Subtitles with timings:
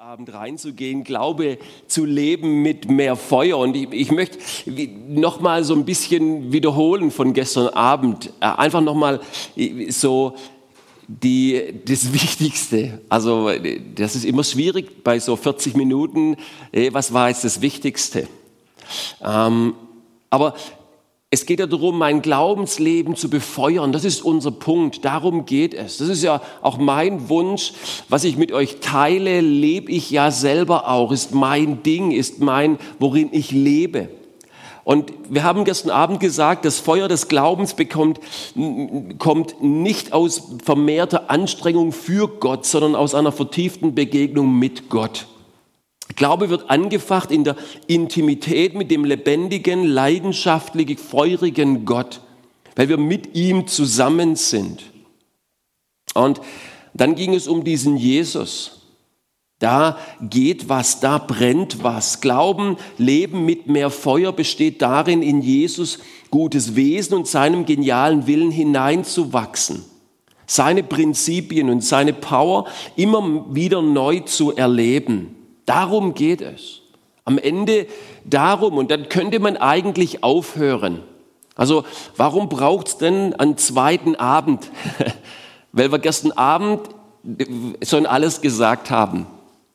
[0.00, 1.56] Abend reinzugehen, Glaube
[1.86, 3.58] zu leben mit mehr Feuer.
[3.58, 4.38] Und ich, ich möchte
[5.08, 8.32] noch mal so ein bisschen wiederholen von gestern Abend.
[8.40, 9.20] Äh, einfach noch mal
[9.56, 10.34] äh, so
[11.06, 13.00] die, das Wichtigste.
[13.08, 13.50] Also
[13.94, 16.36] das ist immer schwierig bei so 40 Minuten.
[16.72, 18.26] Äh, was war jetzt das Wichtigste?
[19.22, 19.74] Ähm,
[20.28, 20.54] aber
[21.34, 23.90] es geht ja darum, mein Glaubensleben zu befeuern.
[23.90, 25.04] Das ist unser Punkt.
[25.04, 25.96] Darum geht es.
[25.96, 27.72] Das ist ja auch mein Wunsch,
[28.08, 32.78] was ich mit euch teile, lebe ich ja selber auch, ist mein Ding, ist mein,
[33.00, 34.10] worin ich lebe.
[34.84, 38.20] Und wir haben gestern Abend gesagt, das Feuer des Glaubens bekommt,
[39.18, 45.26] kommt nicht aus vermehrter Anstrengung für Gott, sondern aus einer vertieften Begegnung mit Gott.
[46.16, 52.20] Glaube wird angefacht in der Intimität mit dem lebendigen, leidenschaftlichen, feurigen Gott,
[52.76, 54.82] weil wir mit ihm zusammen sind.
[56.14, 56.40] Und
[56.92, 58.82] dann ging es um diesen Jesus.
[59.58, 62.20] Da geht was, da brennt was.
[62.20, 68.50] Glauben, Leben mit mehr Feuer besteht darin, in Jesus gutes Wesen und seinem genialen Willen
[68.50, 69.84] hineinzuwachsen.
[70.46, 75.34] Seine Prinzipien und seine Power immer wieder neu zu erleben.
[75.66, 76.80] Darum geht es.
[77.24, 77.86] Am Ende
[78.24, 81.02] darum, und dann könnte man eigentlich aufhören.
[81.54, 81.84] Also
[82.16, 84.70] warum braucht es denn einen zweiten Abend?
[85.72, 86.88] Weil wir gestern Abend
[87.82, 89.26] schon alles gesagt haben,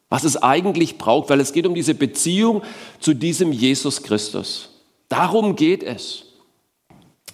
[0.10, 2.64] was es eigentlich braucht, weil es geht um diese Beziehung
[3.00, 4.70] zu diesem Jesus Christus.
[5.08, 6.26] Darum geht es.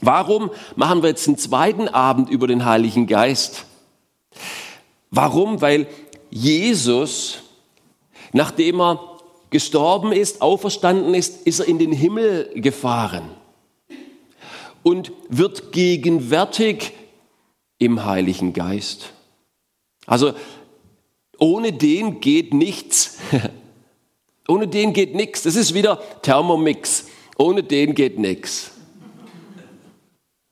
[0.01, 3.65] Warum machen wir jetzt einen zweiten Abend über den Heiligen Geist?
[5.09, 5.61] Warum?
[5.61, 5.87] Weil
[6.29, 7.39] Jesus
[8.35, 8.99] Nachdem er
[9.49, 13.29] gestorben ist, auferstanden ist, ist er in den Himmel gefahren
[14.83, 16.91] und wird gegenwärtig
[17.77, 19.13] im Heiligen Geist.
[20.05, 20.33] Also
[21.39, 23.19] ohne den geht nichts.
[24.49, 25.43] ohne den geht nichts.
[25.43, 27.05] Das ist wieder Thermomix.
[27.37, 28.71] Ohne den geht nichts.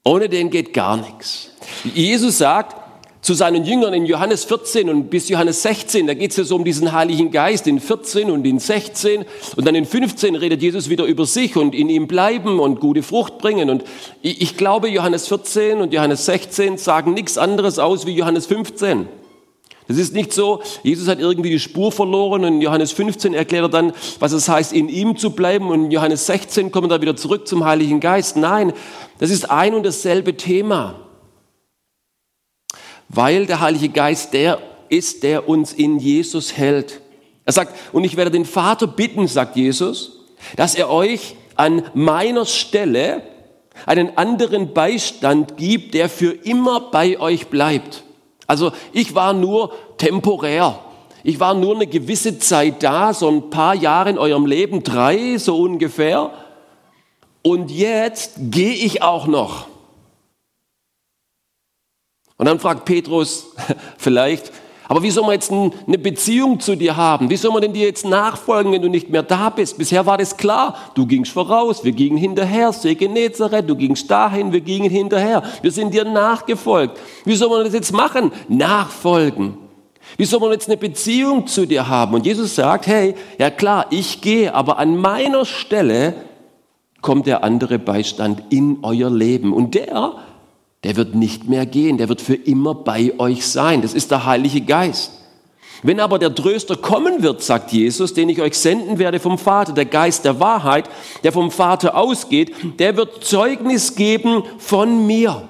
[0.06, 1.52] Ohne den geht gar nichts.
[1.94, 2.83] Jesus sagt,
[3.24, 6.08] zu seinen Jüngern in Johannes 14 und bis Johannes 16.
[6.08, 9.24] Da geht es ja so um diesen Heiligen Geist in 14 und in 16.
[9.56, 13.02] Und dann in 15 redet Jesus wieder über sich und in ihm bleiben und gute
[13.02, 13.70] Frucht bringen.
[13.70, 13.86] Und
[14.22, 19.08] ich, glaube, Johannes 14 und Johannes 16 sagen nichts anderes aus wie Johannes 15.
[19.88, 23.66] Das ist nicht so, Jesus hat irgendwie die Spur verloren und in Johannes 15 erklärt
[23.66, 26.98] er dann, was es heißt, in ihm zu bleiben und in Johannes 16 kommen wir
[26.98, 28.36] da wieder zurück zum Heiligen Geist.
[28.36, 28.74] Nein,
[29.20, 31.04] das ist ein und dasselbe Thema
[33.14, 34.60] weil der Heilige Geist der
[34.90, 37.02] ist, der uns in Jesus hält.
[37.46, 40.20] Er sagt, und ich werde den Vater bitten, sagt Jesus,
[40.56, 43.24] dass er euch an meiner Stelle
[43.86, 48.04] einen anderen Beistand gibt, der für immer bei euch bleibt.
[48.48, 50.80] Also ich war nur temporär.
[51.24, 55.38] Ich war nur eine gewisse Zeit da, so ein paar Jahre in eurem Leben, drei
[55.38, 56.32] so ungefähr.
[57.42, 59.68] Und jetzt gehe ich auch noch.
[62.38, 63.54] Und dann fragt Petrus
[63.98, 64.52] vielleicht,
[64.88, 67.30] aber wie soll man jetzt eine Beziehung zu dir haben?
[67.30, 69.78] Wie soll man denn dir jetzt nachfolgen, wenn du nicht mehr da bist?
[69.78, 70.76] Bisher war das klar.
[70.94, 72.74] Du gingst voraus, wir gingen hinterher.
[72.74, 75.42] See Genezareth, du gingst dahin, wir gingen hinterher.
[75.62, 77.00] Wir sind dir nachgefolgt.
[77.24, 78.32] Wie soll man das jetzt machen?
[78.50, 79.58] Nachfolgen.
[80.18, 82.14] Wie soll man jetzt eine Beziehung zu dir haben?
[82.14, 86.14] Und Jesus sagt, hey, ja klar, ich gehe, aber an meiner Stelle
[87.02, 89.54] kommt der andere Beistand in euer Leben.
[89.54, 90.18] Und der
[90.84, 93.82] der wird nicht mehr gehen, der wird für immer bei euch sein.
[93.82, 95.12] Das ist der Heilige Geist.
[95.82, 99.74] Wenn aber der Tröster kommen wird, sagt Jesus, den ich euch senden werde vom Vater,
[99.74, 100.90] der Geist der Wahrheit,
[101.24, 105.50] der vom Vater ausgeht, der wird Zeugnis geben von mir.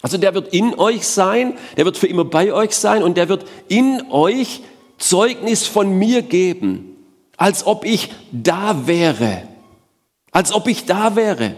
[0.00, 3.28] Also der wird in euch sein, der wird für immer bei euch sein und der
[3.28, 4.62] wird in euch
[4.98, 6.96] Zeugnis von mir geben,
[7.36, 9.42] als ob ich da wäre.
[10.30, 11.54] Als ob ich da wäre.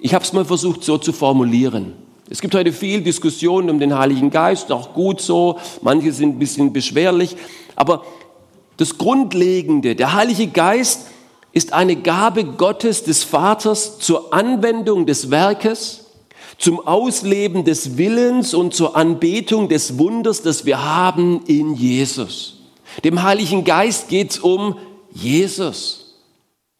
[0.00, 1.92] Ich habe es mal versucht so zu formulieren.
[2.30, 6.38] Es gibt heute viel Diskussion um den Heiligen Geist, auch gut so, manche sind ein
[6.38, 7.36] bisschen beschwerlich,
[7.74, 8.04] aber
[8.76, 11.06] das Grundlegende, der Heilige Geist
[11.52, 16.04] ist eine Gabe Gottes des Vaters zur Anwendung des Werkes,
[16.58, 22.58] zum Ausleben des Willens und zur Anbetung des Wunders, das wir haben in Jesus.
[23.04, 24.76] Dem Heiligen Geist geht es um
[25.12, 26.07] Jesus.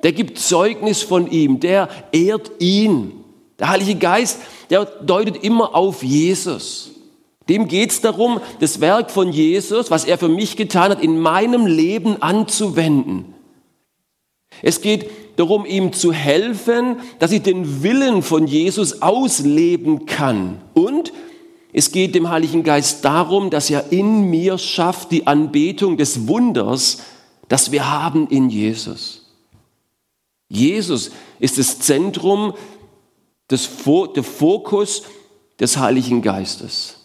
[0.02, 3.12] Der gibt Zeugnis von ihm, der ehrt ihn.
[3.58, 4.38] Der Heilige Geist,
[4.70, 6.92] der deutet immer auf Jesus.
[7.48, 11.18] Dem geht es darum, das Werk von Jesus, was er für mich getan hat, in
[11.18, 13.34] meinem Leben anzuwenden.
[14.62, 20.60] Es geht darum, ihm zu helfen, dass ich den Willen von Jesus ausleben kann.
[20.74, 21.12] Und
[21.72, 26.98] es geht dem Heiligen Geist darum, dass er in mir schafft die Anbetung des Wunders,
[27.48, 29.17] das wir haben in Jesus.
[30.48, 32.54] Jesus ist das Zentrum,
[33.48, 33.68] das,
[34.14, 35.02] der Fokus
[35.60, 36.96] des Heiligen Geistes.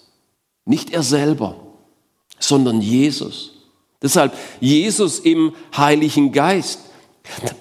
[0.66, 1.56] Nicht er selber,
[2.40, 3.52] sondern Jesus.
[4.02, 6.80] Deshalb Jesus im Heiligen Geist.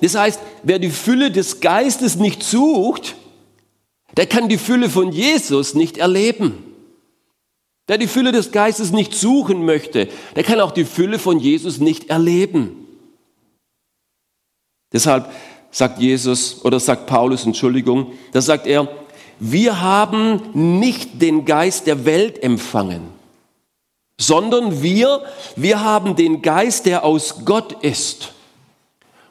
[0.01, 3.15] Das heißt, wer die Fülle des Geistes nicht sucht,
[4.17, 6.65] der kann die Fülle von Jesus nicht erleben.
[7.87, 11.79] Wer die Fülle des Geistes nicht suchen möchte, der kann auch die Fülle von Jesus
[11.79, 12.87] nicht erleben.
[14.93, 15.31] Deshalb
[15.73, 18.87] sagt Jesus oder sagt Paulus, Entschuldigung, da sagt er,
[19.41, 23.09] wir haben nicht den Geist der Welt empfangen,
[24.17, 25.23] sondern wir,
[25.57, 28.35] wir haben den Geist, der aus Gott ist.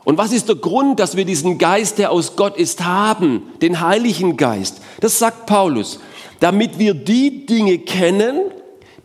[0.03, 3.79] Und was ist der Grund, dass wir diesen Geist, der aus Gott ist, haben, den
[3.79, 4.81] Heiligen Geist?
[4.99, 5.99] Das sagt Paulus,
[6.39, 8.41] damit wir die Dinge kennen,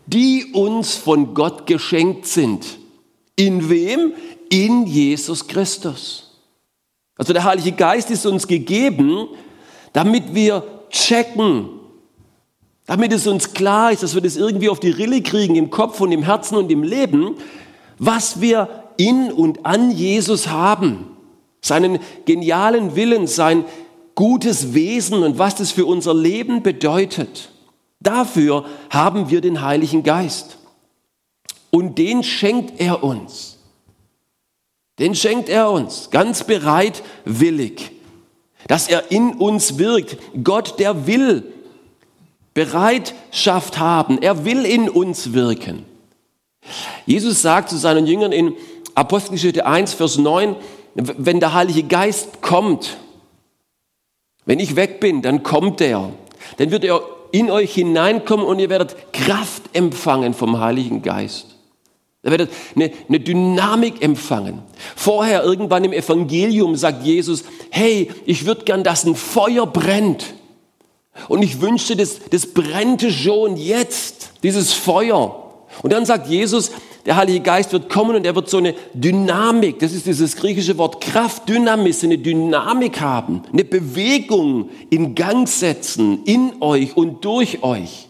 [0.06, 2.64] die uns von Gott geschenkt sind.
[3.36, 4.14] In wem?
[4.48, 6.25] In Jesus Christus.
[7.16, 9.28] Also der Heilige Geist ist uns gegeben,
[9.92, 11.68] damit wir checken,
[12.86, 16.00] damit es uns klar ist, dass wir das irgendwie auf die Rille kriegen im Kopf
[16.00, 17.36] und im Herzen und im Leben,
[17.98, 21.16] was wir in und an Jesus haben.
[21.60, 23.64] Seinen genialen Willen, sein
[24.14, 27.50] gutes Wesen und was das für unser Leben bedeutet.
[28.00, 30.58] Dafür haben wir den Heiligen Geist.
[31.70, 33.56] Und den schenkt er uns.
[34.98, 37.90] Den schenkt er uns ganz bereitwillig,
[38.66, 40.16] dass er in uns wirkt.
[40.43, 41.44] Gott, der will
[42.54, 44.22] Bereitschaft haben.
[44.22, 45.84] Er will in uns wirken.
[47.04, 48.54] Jesus sagt zu seinen Jüngern in
[48.94, 50.56] Apostelgeschichte 1, Vers 9,
[50.94, 52.96] wenn der Heilige Geist kommt,
[54.46, 56.10] wenn ich weg bin, dann kommt er.
[56.56, 57.02] Dann wird er
[57.32, 61.56] in euch hineinkommen und ihr werdet Kraft empfangen vom Heiligen Geist.
[62.26, 64.58] Ihr werdet eine, eine Dynamik empfangen.
[64.96, 70.34] Vorher irgendwann im Evangelium sagt Jesus, hey, ich würde gern, dass ein Feuer brennt.
[71.28, 75.55] Und ich wünschte, das, das brennte schon jetzt, dieses Feuer.
[75.84, 76.73] Und dann sagt Jesus,
[77.06, 80.76] der Heilige Geist wird kommen und er wird so eine Dynamik, das ist dieses griechische
[80.79, 87.62] Wort Kraft, Dynamis, eine Dynamik haben, eine Bewegung in Gang setzen, in euch und durch
[87.62, 88.08] euch.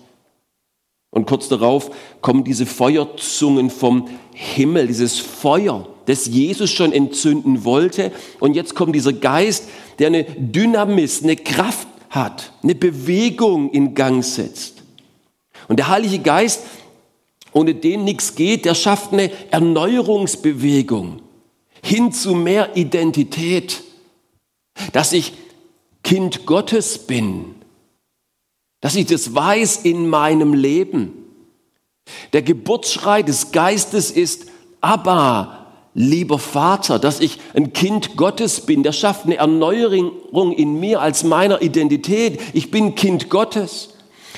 [1.16, 1.90] Und kurz darauf
[2.20, 8.12] kommen diese Feuerzungen vom Himmel, dieses Feuer, das Jesus schon entzünden wollte.
[8.38, 9.64] Und jetzt kommt dieser Geist,
[9.98, 14.82] der eine Dynamis, eine Kraft hat, eine Bewegung in Gang setzt.
[15.68, 16.64] Und der Heilige Geist,
[17.54, 21.22] ohne den nichts geht, der schafft eine Erneuerungsbewegung
[21.82, 23.82] hin zu mehr Identität,
[24.92, 25.32] dass ich
[26.02, 27.55] Kind Gottes bin,
[28.86, 31.12] dass ich das weiß in meinem Leben.
[32.32, 34.46] Der Geburtsschrei des Geistes ist
[34.80, 38.84] Abba, lieber Vater, dass ich ein Kind Gottes bin.
[38.84, 42.38] Der schafft eine Erneuerung in mir als meiner Identität.
[42.52, 43.88] Ich bin Kind Gottes.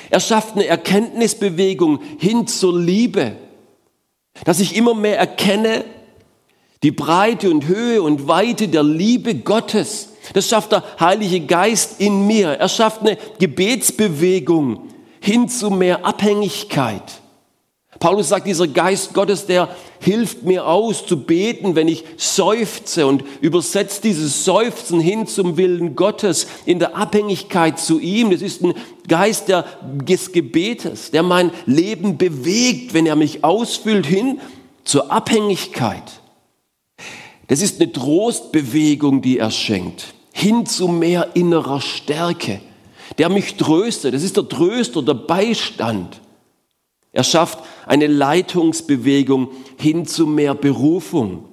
[0.09, 3.37] Er schafft eine Erkenntnisbewegung hin zur Liebe,
[4.47, 5.85] dass ich immer mehr erkenne
[6.83, 10.08] die Breite und Höhe und Weite der Liebe Gottes.
[10.35, 12.51] Das schafft der Heilige Geist in mir.
[12.51, 14.89] Er schafft eine Gebetsbewegung
[15.21, 17.21] hin zu mehr Abhängigkeit.
[17.99, 19.69] Paulus sagt, dieser Geist Gottes, der
[20.01, 25.97] hilft mir aus zu beten, wenn ich seufze und übersetzt dieses Seufzen hin zum Willen
[25.97, 28.31] Gottes in der Abhängigkeit zu ihm.
[28.31, 28.75] Das ist ein
[29.09, 34.41] Geist des Gebetes, der mein Leben bewegt, wenn er mich ausfüllt hin
[34.85, 36.21] zur Abhängigkeit.
[37.49, 42.61] Das ist eine Trostbewegung, die er schenkt, hin zu mehr innerer Stärke,
[43.19, 44.15] der mich tröstet.
[44.15, 46.21] Das ist der Tröster, der Beistand.
[47.13, 51.45] Er schafft eine Leitungsbewegung hin zu mehr Berufung.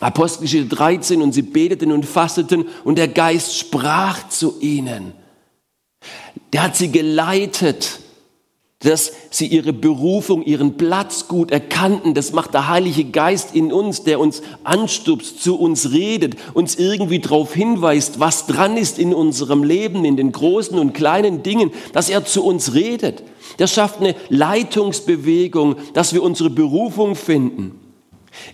[0.00, 5.14] Apostelgeschichte 13 und sie beteten und fasteten und der Geist sprach zu ihnen.
[6.52, 8.00] Der hat sie geleitet,
[8.82, 12.14] dass sie ihre Berufung, ihren Platz gut erkannten.
[12.14, 17.20] Das macht der Heilige Geist in uns, der uns anstupst, zu uns redet, uns irgendwie
[17.20, 22.08] darauf hinweist, was dran ist in unserem Leben, in den großen und kleinen Dingen, dass
[22.08, 23.22] er zu uns redet.
[23.58, 27.78] Der schafft eine Leitungsbewegung, dass wir unsere Berufung finden.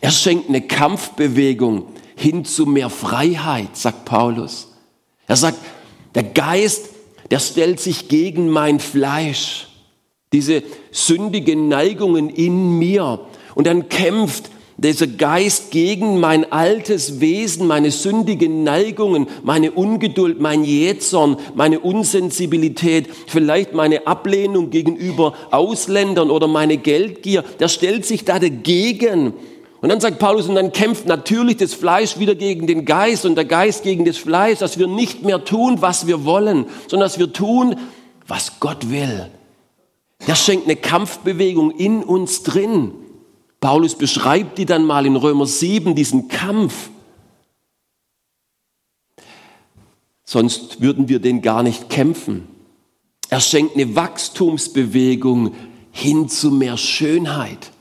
[0.01, 4.73] Er schenkt eine Kampfbewegung hin zu mehr Freiheit, sagt Paulus.
[5.27, 5.59] Er sagt,
[6.15, 6.91] der Geist,
[7.31, 9.68] der stellt sich gegen mein Fleisch,
[10.33, 13.21] diese sündigen Neigungen in mir
[13.55, 20.63] und dann kämpft dieser Geist gegen mein altes Wesen, meine sündigen Neigungen, meine Ungeduld, mein
[20.63, 28.39] Jähzorn, meine Unsensibilität, vielleicht meine Ablehnung gegenüber Ausländern oder meine Geldgier, der stellt sich da
[28.39, 29.35] dagegen.
[29.81, 33.35] Und dann sagt Paulus, und dann kämpft natürlich das Fleisch wieder gegen den Geist und
[33.35, 37.19] der Geist gegen das Fleisch, dass wir nicht mehr tun, was wir wollen, sondern dass
[37.19, 37.75] wir tun,
[38.29, 39.29] was Gott will.
[40.27, 42.93] Der schenkt eine Kampfbewegung in uns drin.
[43.61, 46.91] Paulus beschreibt die dann mal in Römer 7, diesen Kampf.
[50.25, 52.47] Sonst würden wir den gar nicht kämpfen.
[53.31, 55.55] Er schenkt eine Wachstumsbewegung
[55.91, 57.73] hin zu mehr Schönheit.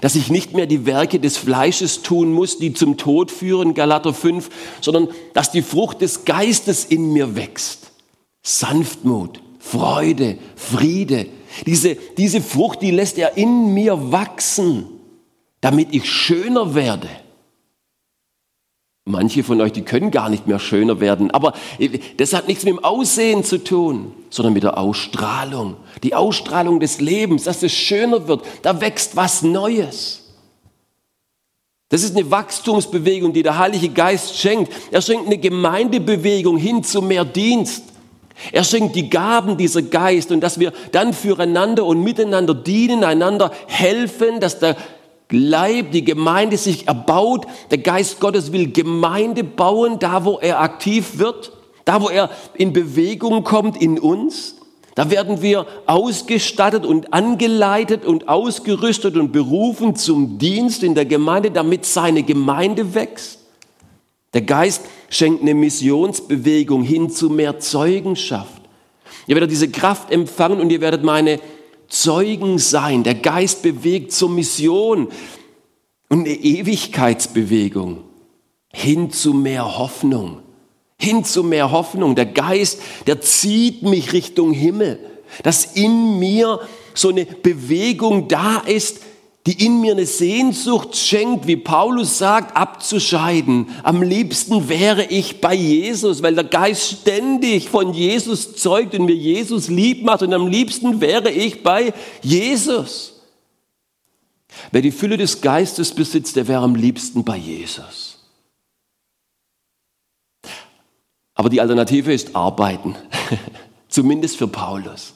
[0.00, 4.14] Dass ich nicht mehr die Werke des Fleisches tun muss, die zum Tod führen, Galater
[4.14, 4.48] 5,
[4.80, 7.90] sondern dass die Frucht des Geistes in mir wächst.
[8.42, 11.26] Sanftmut, Freude, Friede.
[11.66, 14.88] Diese, diese Frucht, die lässt er in mir wachsen
[15.64, 17.08] damit ich schöner werde.
[19.06, 21.54] Manche von euch, die können gar nicht mehr schöner werden, aber
[22.18, 25.76] das hat nichts mit dem Aussehen zu tun, sondern mit der Ausstrahlung.
[26.02, 30.34] Die Ausstrahlung des Lebens, dass es schöner wird, da wächst was Neues.
[31.88, 34.70] Das ist eine Wachstumsbewegung, die der Heilige Geist schenkt.
[34.90, 37.84] Er schenkt eine Gemeindebewegung hin zu mehr Dienst.
[38.52, 43.52] Er schenkt die Gaben dieser Geist und dass wir dann füreinander und miteinander dienen, einander
[43.66, 44.76] helfen, dass der
[45.30, 47.46] Leib, die Gemeinde sich erbaut.
[47.70, 51.52] Der Geist Gottes will Gemeinde bauen, da wo er aktiv wird,
[51.84, 54.56] da wo er in Bewegung kommt in uns.
[54.94, 61.50] Da werden wir ausgestattet und angeleitet und ausgerüstet und berufen zum Dienst in der Gemeinde,
[61.50, 63.43] damit seine Gemeinde wächst.
[64.34, 68.62] Der Geist schenkt eine Missionsbewegung hin zu mehr Zeugenschaft.
[69.26, 71.40] Ihr werdet diese Kraft empfangen und ihr werdet meine
[71.88, 73.04] Zeugen sein.
[73.04, 75.08] Der Geist bewegt zur Mission
[76.08, 78.02] und eine Ewigkeitsbewegung
[78.72, 80.40] hin zu mehr Hoffnung.
[80.98, 82.16] Hin zu mehr Hoffnung.
[82.16, 84.98] Der Geist, der zieht mich Richtung Himmel.
[85.42, 86.60] Dass in mir
[86.92, 89.00] so eine Bewegung da ist,
[89.46, 93.68] die in mir eine Sehnsucht schenkt, wie Paulus sagt, abzuscheiden.
[93.82, 99.14] Am liebsten wäre ich bei Jesus, weil der Geist ständig von Jesus zeugt und mir
[99.14, 100.22] Jesus lieb macht.
[100.22, 103.20] Und am liebsten wäre ich bei Jesus.
[104.70, 108.18] Wer die Fülle des Geistes besitzt, der wäre am liebsten bei Jesus.
[111.34, 112.96] Aber die Alternative ist arbeiten,
[113.88, 115.12] zumindest für Paulus.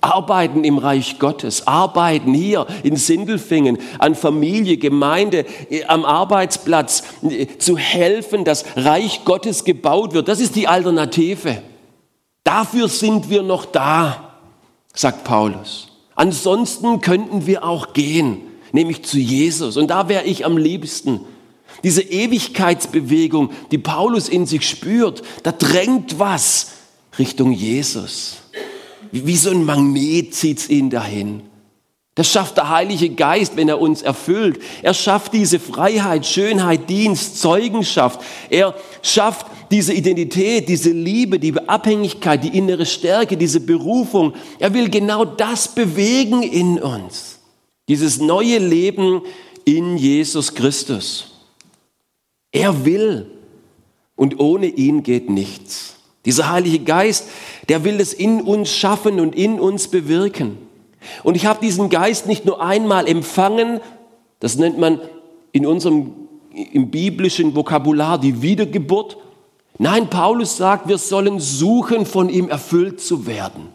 [0.00, 5.44] Arbeiten im Reich Gottes, arbeiten hier in Sindelfingen, an Familie, Gemeinde,
[5.88, 7.02] am Arbeitsplatz,
[7.58, 10.28] zu helfen, dass Reich Gottes gebaut wird.
[10.28, 11.62] Das ist die Alternative.
[12.44, 14.38] Dafür sind wir noch da,
[14.94, 15.88] sagt Paulus.
[16.14, 18.42] Ansonsten könnten wir auch gehen,
[18.72, 19.76] nämlich zu Jesus.
[19.76, 21.20] Und da wäre ich am liebsten.
[21.84, 26.72] Diese Ewigkeitsbewegung, die Paulus in sich spürt, da drängt was
[27.18, 28.39] Richtung Jesus.
[29.12, 31.42] Wie so ein Magnet zieht's ihn dahin.
[32.14, 34.60] Das schafft der Heilige Geist, wenn er uns erfüllt.
[34.82, 38.20] Er schafft diese Freiheit, Schönheit, Dienst, Zeugenschaft.
[38.50, 44.34] Er schafft diese Identität, diese Liebe, die Abhängigkeit, die innere Stärke, diese Berufung.
[44.58, 47.38] Er will genau das bewegen in uns.
[47.88, 49.22] Dieses neue Leben
[49.64, 51.28] in Jesus Christus.
[52.52, 53.30] Er will
[54.16, 55.94] und ohne ihn geht nichts.
[56.24, 57.28] Dieser Heilige Geist,
[57.68, 60.58] der will es in uns schaffen und in uns bewirken.
[61.22, 63.80] Und ich habe diesen Geist nicht nur einmal empfangen,
[64.38, 65.00] das nennt man
[65.52, 66.12] in unserem
[66.52, 69.16] im biblischen Vokabular die Wiedergeburt.
[69.78, 73.68] Nein, Paulus sagt, wir sollen suchen, von ihm erfüllt zu werden,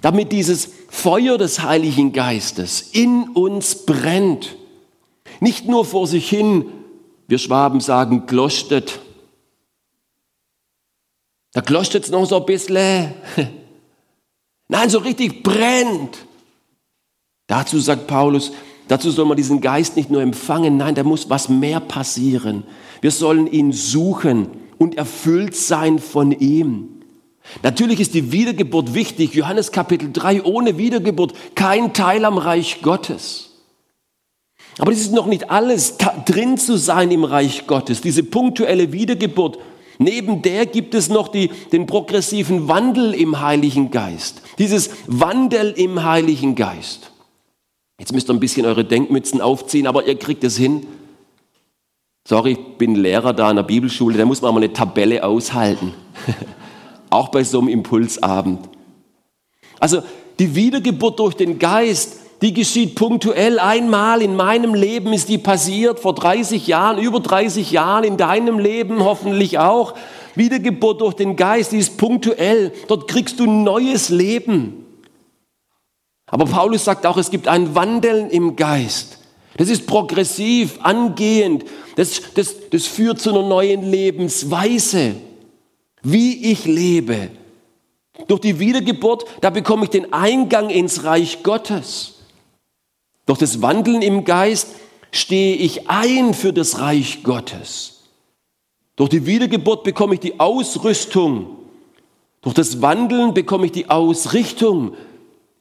[0.00, 4.56] damit dieses Feuer des Heiligen Geistes in uns brennt.
[5.40, 6.64] Nicht nur vor sich hin,
[7.28, 9.00] wir Schwaben sagen, glostet,
[11.52, 13.12] da gloscht noch so ein bisschen.
[14.68, 16.18] Nein, so richtig brennt.
[17.48, 18.52] Dazu sagt Paulus,
[18.86, 22.62] dazu soll man diesen Geist nicht nur empfangen, nein, da muss was mehr passieren.
[23.00, 24.46] Wir sollen ihn suchen
[24.78, 27.00] und erfüllt sein von ihm.
[27.64, 29.34] Natürlich ist die Wiedergeburt wichtig.
[29.34, 33.50] Johannes Kapitel 3, ohne Wiedergeburt kein Teil am Reich Gottes.
[34.78, 38.00] Aber es ist noch nicht alles, drin zu sein im Reich Gottes.
[38.00, 39.58] Diese punktuelle Wiedergeburt
[40.02, 44.40] Neben der gibt es noch die, den progressiven Wandel im Heiligen Geist.
[44.58, 47.12] Dieses Wandel im Heiligen Geist.
[47.98, 50.86] Jetzt müsst ihr ein bisschen eure Denkmützen aufziehen, aber ihr kriegt es hin.
[52.26, 55.92] Sorry, ich bin Lehrer da in der Bibelschule, da muss man mal eine Tabelle aushalten.
[57.10, 58.70] Auch bei so einem Impulsabend.
[59.80, 60.02] Also
[60.38, 63.58] die Wiedergeburt durch den Geist, die geschieht punktuell.
[63.58, 68.58] Einmal in meinem Leben ist die passiert, vor 30 Jahren, über 30 Jahren, in deinem
[68.58, 69.94] Leben hoffentlich auch.
[70.34, 72.72] Wiedergeburt durch den Geist, die ist punktuell.
[72.88, 74.86] Dort kriegst du neues Leben.
[76.26, 79.18] Aber Paulus sagt auch, es gibt ein Wandeln im Geist.
[79.56, 81.64] Das ist progressiv, angehend.
[81.96, 85.16] Das, das, das führt zu einer neuen Lebensweise.
[86.02, 87.30] Wie ich lebe.
[88.26, 92.19] Durch die Wiedergeburt, da bekomme ich den Eingang ins Reich Gottes.
[93.26, 94.68] Durch das Wandeln im Geist
[95.12, 98.00] stehe ich ein für das Reich Gottes.
[98.96, 101.56] Durch die Wiedergeburt bekomme ich die Ausrüstung.
[102.42, 104.94] Durch das Wandeln bekomme ich die Ausrichtung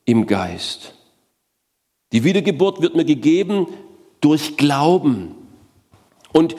[0.05, 0.93] im Geist.
[2.11, 3.67] Die Wiedergeburt wird mir gegeben
[4.21, 5.35] durch Glauben.
[6.33, 6.55] Und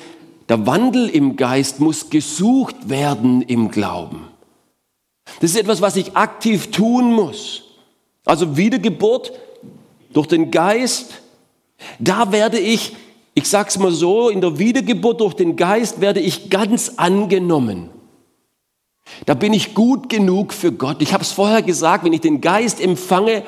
[0.48, 4.26] der Wandel im Geist muss gesucht werden im Glauben.
[5.40, 7.62] Das ist etwas, was ich aktiv tun muss.
[8.24, 9.32] Also Wiedergeburt
[10.12, 11.14] durch den Geist,
[11.98, 12.96] da werde ich,
[13.34, 17.90] ich sag's mal so, in der Wiedergeburt durch den Geist werde ich ganz angenommen.
[19.26, 21.02] Da bin ich gut genug für Gott.
[21.02, 23.42] Ich habe es vorher gesagt, wenn ich den Geist empfange,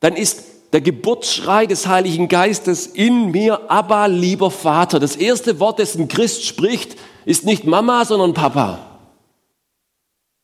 [0.00, 4.98] dann ist der Geburtsschrei des Heiligen Geistes in mir, aber lieber Vater.
[4.98, 8.78] Das erste Wort, das ein Christ spricht, ist nicht Mama, sondern Papa.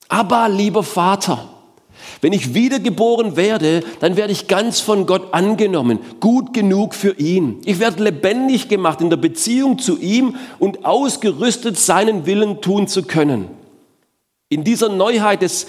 [0.08, 1.48] Aber lieber Vater.
[2.20, 7.60] Wenn ich wiedergeboren werde, dann werde ich ganz von Gott angenommen, gut genug für ihn.
[7.64, 13.04] Ich werde lebendig gemacht in der Beziehung zu ihm und ausgerüstet, seinen Willen tun zu
[13.04, 13.48] können.
[14.48, 15.68] In dieser Neuheit des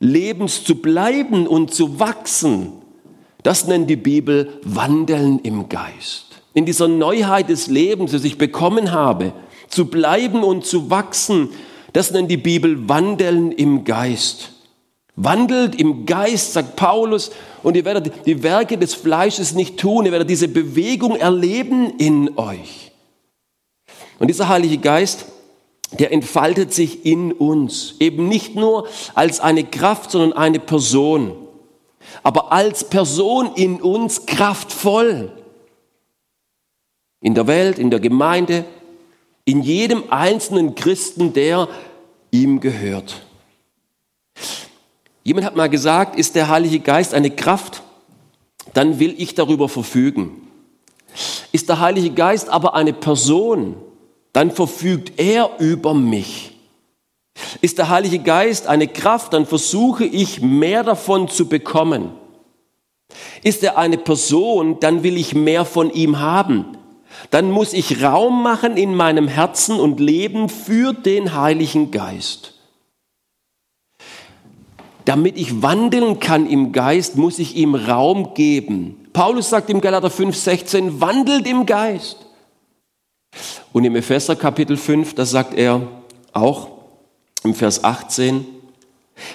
[0.00, 2.72] Lebens zu bleiben und zu wachsen,
[3.42, 6.42] das nennt die Bibel Wandeln im Geist.
[6.52, 9.32] In dieser Neuheit des Lebens, das ich bekommen habe,
[9.68, 11.50] zu bleiben und zu wachsen,
[11.92, 14.52] das nennt die Bibel Wandeln im Geist.
[15.20, 17.32] Wandelt im Geist, sagt Paulus,
[17.64, 22.38] und ihr werdet die Werke des Fleisches nicht tun, ihr werdet diese Bewegung erleben in
[22.38, 22.92] euch.
[24.20, 25.26] Und dieser Heilige Geist,
[25.90, 31.34] der entfaltet sich in uns, eben nicht nur als eine Kraft, sondern eine Person,
[32.22, 35.32] aber als Person in uns kraftvoll.
[37.20, 38.64] In der Welt, in der Gemeinde,
[39.44, 41.68] in jedem einzelnen Christen, der
[42.30, 43.22] ihm gehört.
[45.28, 47.82] Jemand hat mal gesagt, ist der Heilige Geist eine Kraft,
[48.72, 50.48] dann will ich darüber verfügen.
[51.52, 53.76] Ist der Heilige Geist aber eine Person,
[54.32, 56.56] dann verfügt er über mich.
[57.60, 62.12] Ist der Heilige Geist eine Kraft, dann versuche ich mehr davon zu bekommen.
[63.42, 66.78] Ist er eine Person, dann will ich mehr von ihm haben.
[67.30, 72.54] Dann muss ich Raum machen in meinem Herzen und Leben für den Heiligen Geist.
[75.08, 79.06] Damit ich wandeln kann im Geist, muss ich ihm Raum geben.
[79.14, 82.26] Paulus sagt im Galater 5,16, wandelt im Geist.
[83.72, 85.80] Und im Epheser Kapitel 5, da sagt er
[86.34, 86.68] auch
[87.42, 88.44] im Vers 18,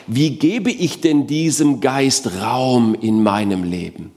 [0.05, 4.11] wie gebe ich denn diesem Geist Raum in meinem Leben?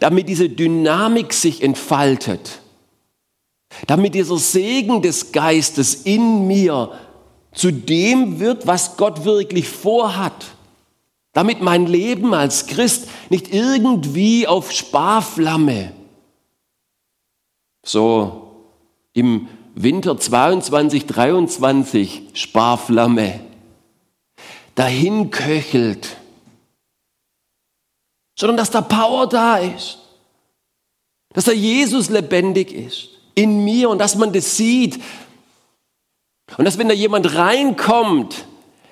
[0.00, 2.62] Damit diese Dynamik sich entfaltet,
[3.86, 6.90] damit dieser Segen des Geistes in mir
[7.52, 10.56] zu dem wird, was Gott wirklich vorhat.
[11.32, 15.92] Damit mein Leben als Christ nicht irgendwie auf Sparflamme,
[17.84, 18.66] so
[19.12, 23.40] im Winter 22, 23 Sparflamme,
[24.74, 26.16] dahin köchelt,
[28.36, 29.98] sondern dass da Power da ist,
[31.32, 35.00] dass da Jesus lebendig ist in mir und dass man das sieht
[36.56, 38.44] und dass wenn da jemand reinkommt,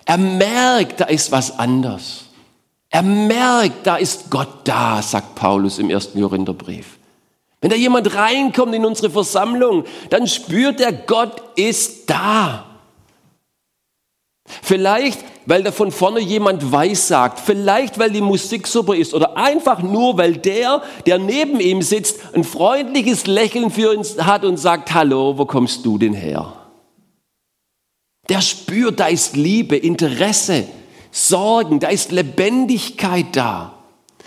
[0.05, 2.28] er merkt, da ist was anders.
[2.90, 6.98] Er merkt, da ist Gott da, sagt Paulus im ersten Korintherbrief.
[7.61, 12.64] Wenn da jemand reinkommt in unsere Versammlung, dann spürt er, Gott ist da.
[14.62, 19.37] Vielleicht, weil da von vorne jemand weiß sagt, vielleicht, weil die Musik super ist oder
[19.37, 24.57] einfach nur, weil der, der neben ihm sitzt, ein freundliches Lächeln für uns hat und
[24.57, 26.55] sagt, hallo, wo kommst du denn her?
[28.29, 30.66] Der spürt, da ist Liebe, Interesse,
[31.19, 33.75] Sorgen, da ist Lebendigkeit da,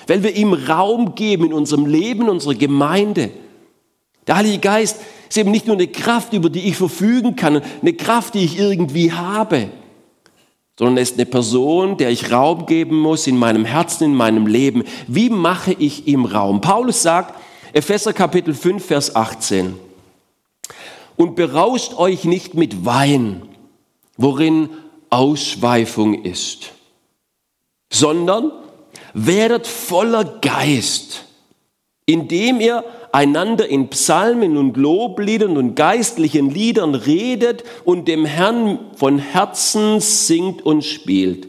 [0.08, 3.32] weil wir ihm Raum geben in unserem Leben, in unserer Gemeinde.
[4.28, 5.00] Der Heilige Geist
[5.30, 8.60] ist eben nicht nur eine Kraft, über die ich verfügen kann, eine Kraft, die ich
[8.60, 9.70] irgendwie habe,
[10.78, 14.48] sondern er ist eine Person, der ich Raum geben muss in meinem Herzen, in meinem
[14.48, 14.84] Leben.
[15.08, 16.60] Wie mache ich ihm Raum?
[16.60, 17.36] Paulus sagt,
[17.72, 19.76] Epheser Kapitel 5, Vers 18,
[21.16, 23.44] und berauscht euch nicht mit Wein,
[24.18, 24.70] worin
[25.10, 26.72] Ausschweifung ist,
[27.92, 28.52] sondern
[29.14, 31.26] werdet voller Geist.
[32.12, 39.18] indem ihr einander in Psalmen und Lobliedern und geistlichen Liedern redet und dem Herrn von
[39.18, 41.48] Herzen singt und spielt.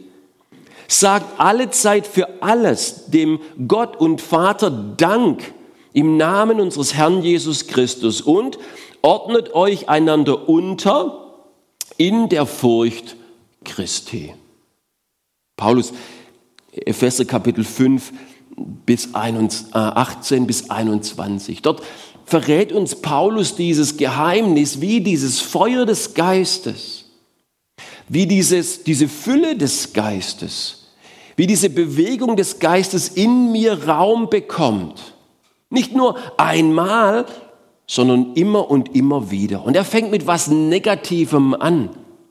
[0.87, 5.53] Sagt alle Zeit für alles dem Gott und Vater Dank
[5.93, 8.57] im Namen unseres Herrn Jesus Christus und
[9.01, 11.33] ordnet euch einander unter
[11.97, 13.15] in der Furcht
[13.63, 14.33] Christi.
[15.55, 15.93] Paulus,
[16.75, 18.11] Epheser Kapitel 5,
[18.85, 21.61] bis 18 äh, bis 21.
[21.61, 21.81] Dort
[22.25, 27.05] verrät uns Paulus dieses Geheimnis, wie dieses Feuer des Geistes,
[28.07, 30.87] wie dieses, diese Fülle des Geistes,
[31.35, 35.15] wie diese Bewegung des Geistes in mir Raum bekommt.
[35.69, 37.25] Nicht nur einmal,
[37.87, 39.65] sondern immer und immer wieder.
[39.65, 41.89] Und er fängt mit was Negativem an.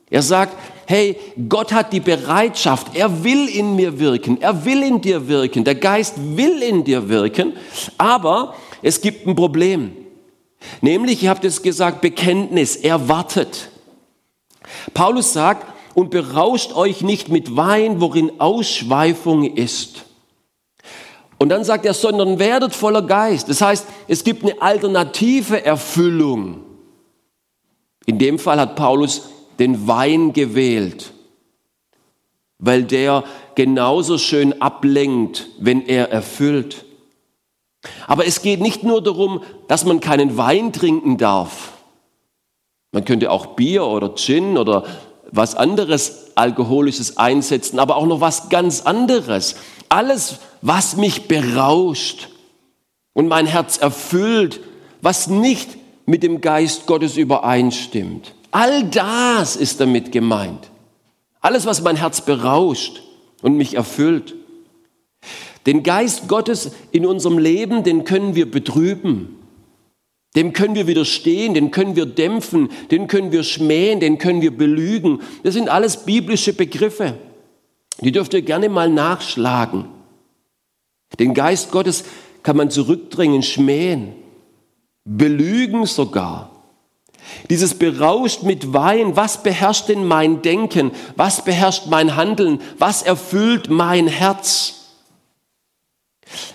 [0.09, 0.55] Er sagt,
[0.87, 1.17] hey,
[1.49, 5.75] Gott hat die Bereitschaft, er will in mir wirken, er will in dir wirken, der
[5.75, 7.53] Geist will in dir wirken,
[7.97, 9.91] aber es gibt ein Problem.
[10.81, 13.69] Nämlich, ihr habt es gesagt, Bekenntnis, er wartet.
[14.93, 20.05] Paulus sagt, und berauscht euch nicht mit Wein, worin Ausschweifung ist.
[21.37, 23.49] Und dann sagt er, sondern werdet voller Geist.
[23.49, 26.61] Das heißt, es gibt eine alternative Erfüllung.
[28.05, 31.13] In dem Fall hat Paulus den Wein gewählt,
[32.59, 33.23] weil der
[33.55, 36.85] genauso schön ablenkt, wenn er erfüllt.
[38.07, 41.73] Aber es geht nicht nur darum, dass man keinen Wein trinken darf.
[42.91, 44.85] Man könnte auch Bier oder Gin oder
[45.31, 49.55] was anderes Alkoholisches einsetzen, aber auch noch was ganz anderes.
[49.89, 52.29] Alles, was mich berauscht
[53.13, 54.61] und mein Herz erfüllt,
[55.01, 55.69] was nicht
[56.05, 58.33] mit dem Geist Gottes übereinstimmt.
[58.53, 60.69] All das ist damit gemeint.
[61.41, 63.01] Alles, was mein Herz berauscht
[63.41, 64.35] und mich erfüllt.
[65.65, 69.39] Den Geist Gottes in unserem Leben, den können wir betrüben.
[70.35, 74.55] Dem können wir widerstehen, den können wir dämpfen, den können wir schmähen, den können wir
[74.55, 75.21] belügen.
[75.41, 77.17] Das sind alles biblische Begriffe.
[78.01, 79.85] Die dürft ihr gerne mal nachschlagen.
[81.17, 82.03] Den Geist Gottes
[82.43, 84.13] kann man zurückdrängen, schmähen,
[85.05, 86.52] belügen sogar.
[87.49, 90.91] Dieses berauscht mit Wein, was beherrscht denn mein Denken?
[91.15, 92.61] Was beherrscht mein Handeln?
[92.77, 94.83] Was erfüllt mein Herz?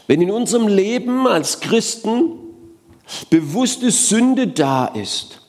[0.07, 2.33] Wenn in unserem Leben als Christen
[3.31, 5.41] bewusste Sünde da ist,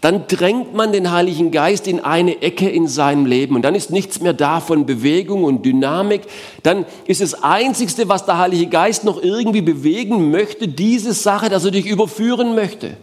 [0.00, 3.90] dann drängt man den Heiligen Geist in eine Ecke in seinem Leben und dann ist
[3.90, 6.22] nichts mehr da von Bewegung und Dynamik.
[6.62, 11.64] Dann ist das Einzigste, was der Heilige Geist noch irgendwie bewegen möchte, diese Sache, dass
[11.64, 12.96] er dich überführen möchte.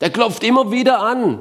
[0.00, 1.38] Der klopft immer wieder an,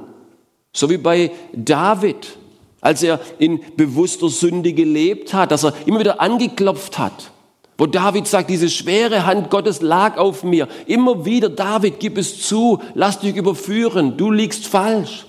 [0.72, 2.38] so wie bei David,
[2.82, 7.32] als er in bewusster Sünde gelebt hat, dass er immer wieder angeklopft hat.
[7.78, 10.70] Wo David sagt, diese schwere Hand Gottes lag auf mir.
[10.86, 15.26] Immer wieder, David, gib es zu, lass dich überführen, du liegst falsch.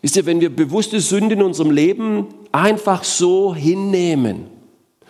[0.00, 4.46] Wisst ihr, wenn wir bewusste Sünde in unserem Leben einfach so hinnehmen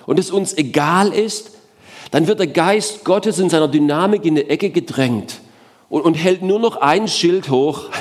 [0.06, 1.52] und es uns egal ist,
[2.10, 5.40] dann wird der Geist Gottes in seiner Dynamik in die Ecke gedrängt
[5.88, 7.90] und, und hält nur noch ein Schild hoch.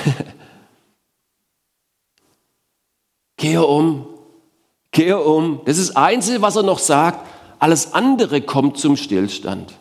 [3.36, 4.06] Kehr um,
[4.90, 5.60] kehr um.
[5.66, 7.28] Das ist das Einzige, was er noch sagt.
[7.58, 9.74] Alles andere kommt zum Stillstand.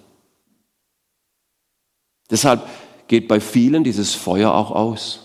[2.30, 2.68] Deshalb
[3.08, 5.22] geht bei vielen dieses Feuer auch aus.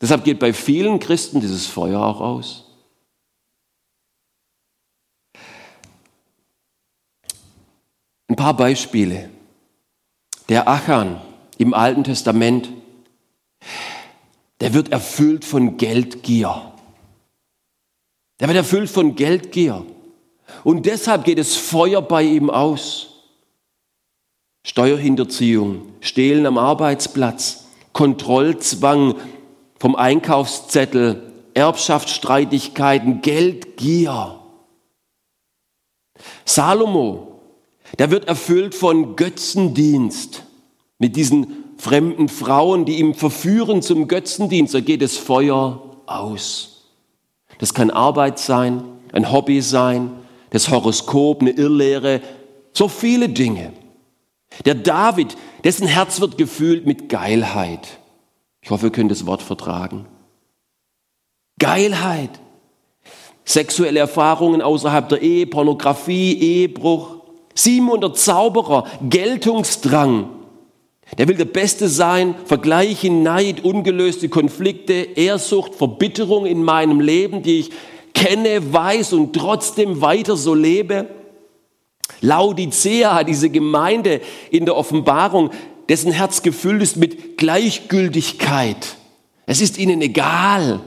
[0.00, 2.66] Deshalb geht bei vielen Christen dieses Feuer auch aus.
[8.28, 9.30] Ein paar Beispiele.
[10.50, 11.20] Der Achan
[11.58, 12.70] im Alten Testament,
[14.58, 16.72] der wird erfüllt von Geldgier.
[18.40, 19.86] Der wird erfüllt von Geldgier.
[20.64, 23.22] Und deshalb geht es Feuer bei ihm aus.
[24.66, 29.14] Steuerhinterziehung, Stehlen am Arbeitsplatz, Kontrollzwang
[29.78, 34.40] vom Einkaufszettel, Erbschaftsstreitigkeiten, Geldgier.
[36.44, 37.29] Salomo,
[37.98, 40.44] der wird erfüllt von Götzendienst
[40.98, 44.74] mit diesen fremden Frauen, die ihm verführen zum Götzendienst.
[44.74, 46.86] Da geht das Feuer aus.
[47.58, 50.10] Das kann Arbeit sein, ein Hobby sein,
[50.50, 52.20] das Horoskop, eine Irrlehre,
[52.72, 53.72] so viele Dinge.
[54.64, 58.00] Der David, dessen Herz wird gefüllt mit Geilheit.
[58.62, 60.06] Ich hoffe, ihr könnt das Wort vertragen.
[61.58, 62.40] Geilheit.
[63.44, 67.19] Sexuelle Erfahrungen außerhalb der Ehe, Pornografie, Ehebruch,
[67.54, 70.30] 700 Zauberer, Geltungsdrang.
[71.18, 77.60] Der will der Beste sein, Vergleiche, Neid, ungelöste Konflikte, Ehrsucht, Verbitterung in meinem Leben, die
[77.60, 77.70] ich
[78.14, 81.08] kenne, weiß und trotzdem weiter so lebe.
[82.20, 85.50] Laodicea, diese Gemeinde in der Offenbarung,
[85.88, 88.96] dessen Herz gefüllt ist mit Gleichgültigkeit.
[89.46, 90.80] Es ist ihnen egal.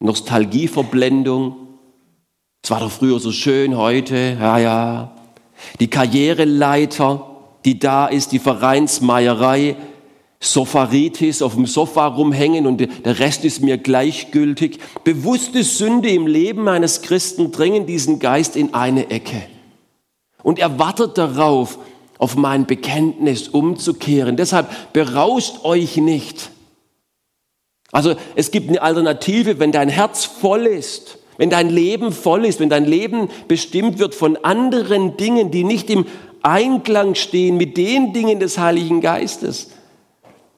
[0.00, 1.67] Nostalgieverblendung.
[2.62, 5.16] Es war doch früher so schön, heute, ja, ja.
[5.80, 7.24] Die Karriereleiter,
[7.64, 9.76] die da ist, die Vereinsmeierei,
[10.40, 14.78] Sofaritis, auf dem Sofa rumhängen und der Rest ist mir gleichgültig.
[15.02, 19.42] Bewusste Sünde im Leben eines Christen drängen diesen Geist in eine Ecke.
[20.42, 21.78] Und er wartet darauf,
[22.18, 24.36] auf mein Bekenntnis umzukehren.
[24.36, 26.50] Deshalb berauscht euch nicht.
[27.90, 32.60] Also es gibt eine Alternative, wenn dein Herz voll ist, wenn dein Leben voll ist,
[32.60, 36.04] wenn dein Leben bestimmt wird von anderen Dingen, die nicht im
[36.42, 39.70] Einklang stehen mit den Dingen des Heiligen Geistes,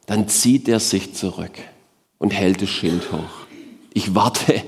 [0.06, 1.52] dann zieht er sich zurück
[2.18, 3.46] und hält das Schild hoch.
[3.94, 4.62] Ich warte,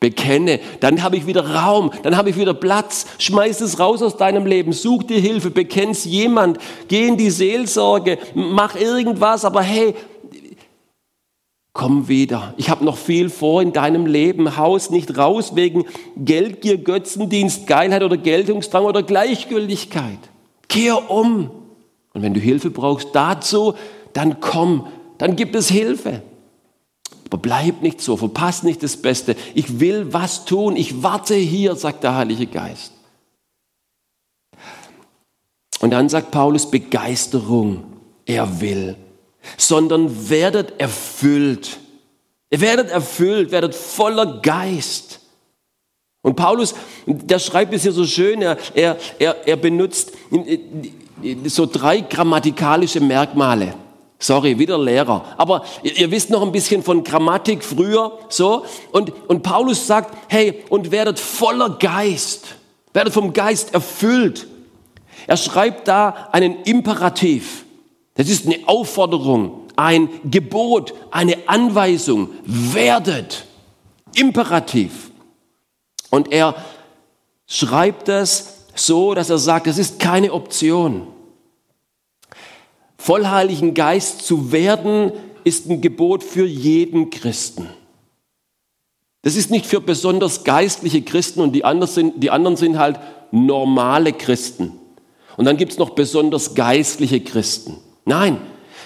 [0.00, 3.06] bekenne, dann habe ich wieder Raum, dann habe ich wieder Platz.
[3.18, 8.18] Schmeiß es raus aus deinem Leben, such dir Hilfe, bekenn's jemand, geh in die Seelsorge,
[8.34, 9.94] mach irgendwas, aber hey,
[11.74, 12.54] komm wieder.
[12.56, 14.56] Ich habe noch viel vor in deinem Leben.
[14.56, 15.84] Haus nicht raus wegen
[16.16, 20.18] Geldgier, Götzendienst, Geilheit oder Geltungsdrang oder Gleichgültigkeit.
[20.68, 21.50] Kehr um.
[22.14, 23.74] Und wenn du Hilfe brauchst dazu,
[24.12, 24.86] dann komm,
[25.18, 26.22] dann gibt es Hilfe.
[27.26, 29.34] Aber bleib nicht so, verpass nicht das Beste.
[29.54, 32.92] Ich will was tun, ich warte hier, sagt der Heilige Geist.
[35.80, 37.82] Und dann sagt Paulus Begeisterung,
[38.24, 38.94] er will,
[39.56, 41.78] sondern werdet erfüllt.
[42.50, 45.20] Ihr werdet erfüllt, werdet voller Geist.
[46.22, 46.74] Und Paulus,
[47.06, 48.96] der schreibt es hier so schön, er, er,
[49.46, 50.12] er benutzt
[51.46, 53.74] so drei grammatikalische Merkmale.
[54.18, 55.34] Sorry, wieder Lehrer.
[55.36, 58.64] Aber ihr, ihr, wisst noch ein bisschen von Grammatik früher, so.
[58.90, 62.46] Und, und Paulus sagt, hey, und werdet voller Geist.
[62.94, 64.46] Werdet vom Geist erfüllt.
[65.26, 67.64] Er schreibt da einen Imperativ.
[68.14, 72.30] Das ist eine Aufforderung, ein Gebot, eine Anweisung.
[72.44, 73.44] Werdet.
[74.14, 75.10] Imperativ.
[76.10, 76.54] Und er
[77.46, 81.08] schreibt das so, dass er sagt, das ist keine Option
[83.04, 85.12] voll Heiligen Geist zu werden,
[85.44, 87.68] ist ein Gebot für jeden Christen.
[89.20, 92.98] Das ist nicht für besonders geistliche Christen und die anderen sind, die anderen sind halt
[93.30, 94.72] normale Christen.
[95.36, 97.76] Und dann gibt es noch besonders geistliche Christen.
[98.04, 98.38] Nein,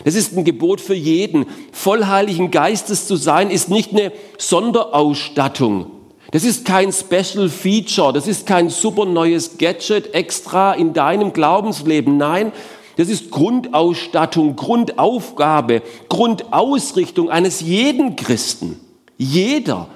[0.05, 1.47] das ist ein Gebot für jeden.
[1.73, 5.91] Voll Heiligen Geistes zu sein, ist nicht eine Sonderausstattung.
[6.31, 12.19] Das ist kein Special Feature, das ist kein super neues Gadget extra in deinem Glaubensleben.
[12.19, 12.53] Nein,
[12.97, 18.79] das ist Grundausstattung, Grundaufgabe, Grundausrichtung eines jeden Christen.
[19.17, 19.89] Jeder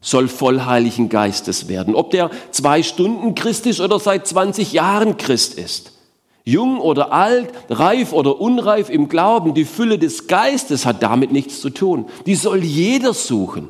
[0.00, 1.94] soll voll Heiligen Geistes werden.
[1.94, 5.92] Ob der zwei Stunden Christ ist oder seit 20 Jahren Christ ist.
[6.44, 11.60] Jung oder alt, reif oder unreif im Glauben, die Fülle des Geistes hat damit nichts
[11.60, 12.06] zu tun.
[12.26, 13.68] Die soll jeder suchen.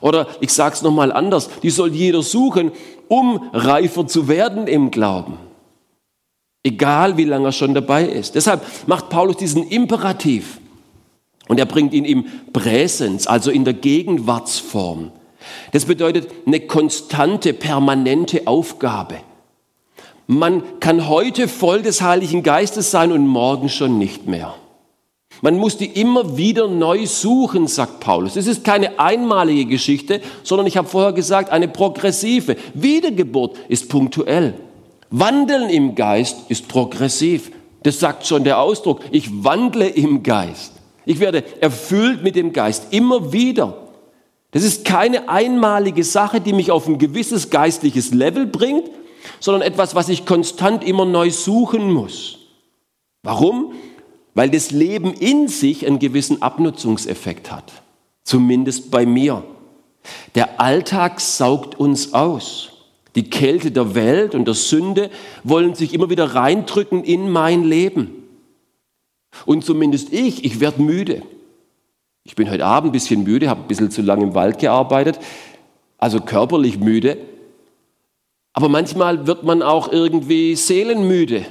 [0.00, 2.72] Oder ich sage es nochmal anders, die soll jeder suchen,
[3.08, 5.38] um reifer zu werden im Glauben
[6.66, 8.34] egal wie lange er schon dabei ist.
[8.34, 10.60] Deshalb macht Paulus diesen Imperativ
[11.48, 15.12] und er bringt ihn im Präsens, also in der Gegenwartsform.
[15.70, 19.18] Das bedeutet eine konstante, permanente Aufgabe.
[20.26, 24.54] Man kann heute voll des Heiligen Geistes sein und morgen schon nicht mehr.
[25.42, 28.36] Man muss die immer wieder neu suchen, sagt Paulus.
[28.36, 32.56] Es ist keine einmalige Geschichte, sondern ich habe vorher gesagt, eine progressive.
[32.74, 34.54] Wiedergeburt ist punktuell.
[35.10, 37.52] Wandeln im Geist ist progressiv.
[37.82, 39.00] Das sagt schon der Ausdruck.
[39.10, 40.72] Ich wandle im Geist.
[41.04, 43.76] Ich werde erfüllt mit dem Geist immer wieder.
[44.50, 48.90] Das ist keine einmalige Sache, die mich auf ein gewisses geistliches Level bringt,
[49.40, 52.38] sondern etwas, was ich konstant immer neu suchen muss.
[53.22, 53.72] Warum?
[54.34, 57.72] Weil das Leben in sich einen gewissen Abnutzungseffekt hat.
[58.22, 59.42] Zumindest bei mir.
[60.34, 62.70] Der Alltag saugt uns aus.
[63.14, 65.10] Die Kälte der Welt und der Sünde
[65.42, 68.24] wollen sich immer wieder reindrücken in mein Leben.
[69.46, 71.22] Und zumindest ich, ich werde müde.
[72.24, 75.18] Ich bin heute Abend ein bisschen müde, habe ein bisschen zu lange im Wald gearbeitet,
[75.96, 77.16] also körperlich müde.
[78.56, 81.44] Aber manchmal wird man auch irgendwie seelenmüde.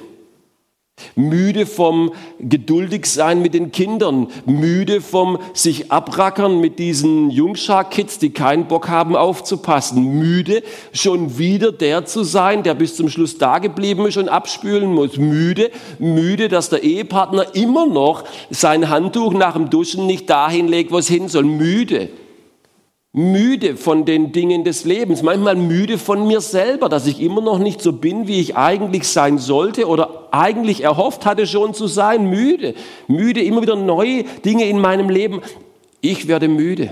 [1.13, 8.67] Müde vom Geduldigsein mit den Kindern, müde vom sich abrackern mit diesen Jungschar-Kids, die keinen
[8.67, 10.63] Bock haben aufzupassen, müde
[10.93, 15.17] schon wieder der zu sein, der bis zum Schluss da geblieben ist und abspülen muss,
[15.17, 20.91] müde, müde, dass der Ehepartner immer noch sein Handtuch nach dem Duschen nicht dahin legt,
[20.91, 22.09] wo es hin soll, müde.
[23.15, 27.59] Müde von den Dingen des Lebens, manchmal müde von mir selber, dass ich immer noch
[27.59, 32.29] nicht so bin, wie ich eigentlich sein sollte oder eigentlich erhofft hatte schon zu sein,
[32.29, 32.75] müde,
[33.07, 35.39] müde, immer wieder neue Dinge in meinem Leben.
[36.01, 36.91] Ich werde müde.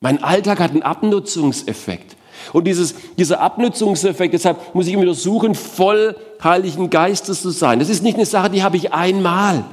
[0.00, 2.14] Mein Alltag hat einen Abnutzungseffekt.
[2.52, 7.78] Und dieses, dieser Abnutzungseffekt, deshalb muss ich immer wieder suchen, voll Heiligen Geistes zu sein.
[7.78, 9.64] Das ist nicht eine Sache, die habe ich einmal.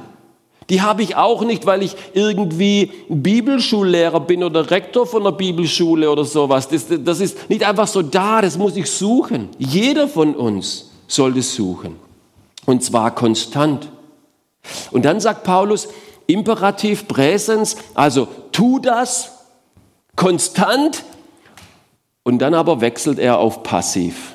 [0.70, 6.10] Die habe ich auch nicht, weil ich irgendwie Bibelschullehrer bin oder Rektor von einer Bibelschule
[6.10, 6.68] oder sowas.
[6.68, 9.50] Das, das ist nicht einfach so da, das muss ich suchen.
[9.58, 11.96] Jeder von uns soll das suchen.
[12.66, 13.88] Und zwar konstant.
[14.90, 15.88] Und dann sagt Paulus,
[16.26, 19.32] Imperativ Präsens, also tu das
[20.16, 21.04] konstant
[22.22, 24.34] und dann aber wechselt er auf passiv.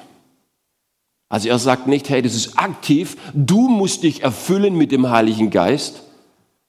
[1.29, 5.49] Also er sagt nicht, hey, das ist aktiv, du musst dich erfüllen mit dem Heiligen
[5.49, 6.03] Geist,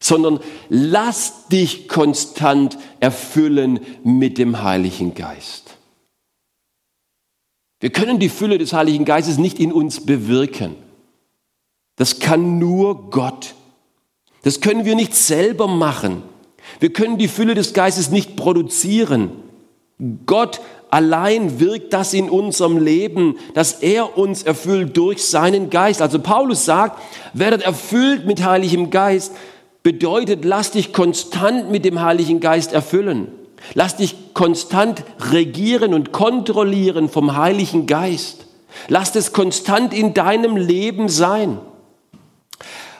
[0.00, 5.76] sondern lass dich konstant erfüllen mit dem Heiligen Geist.
[7.80, 10.74] Wir können die Fülle des Heiligen Geistes nicht in uns bewirken.
[11.96, 13.54] Das kann nur Gott.
[14.42, 16.22] Das können wir nicht selber machen.
[16.78, 19.30] Wir können die Fülle des Geistes nicht produzieren.
[20.24, 20.60] Gott
[20.90, 26.00] allein wirkt das in unserem Leben, dass er uns erfüllt durch seinen Geist.
[26.02, 27.00] Also Paulus sagt,
[27.32, 29.32] werdet erfüllt mit heiligem Geist,
[29.82, 33.28] bedeutet, lass dich konstant mit dem Heiligen Geist erfüllen.
[33.74, 38.46] Lass dich konstant regieren und kontrollieren vom Heiligen Geist.
[38.88, 41.58] Lass es konstant in deinem Leben sein.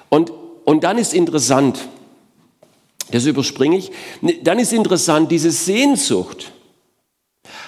[0.09, 0.33] Und,
[0.65, 1.89] und dann ist interessant,
[3.11, 3.91] das überspringe ich,
[4.43, 6.53] dann ist interessant, diese Sehnsucht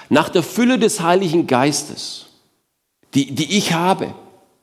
[0.09, 2.27] nach der Fülle des Heiligen Geistes,
[3.15, 4.15] die, die ich habe,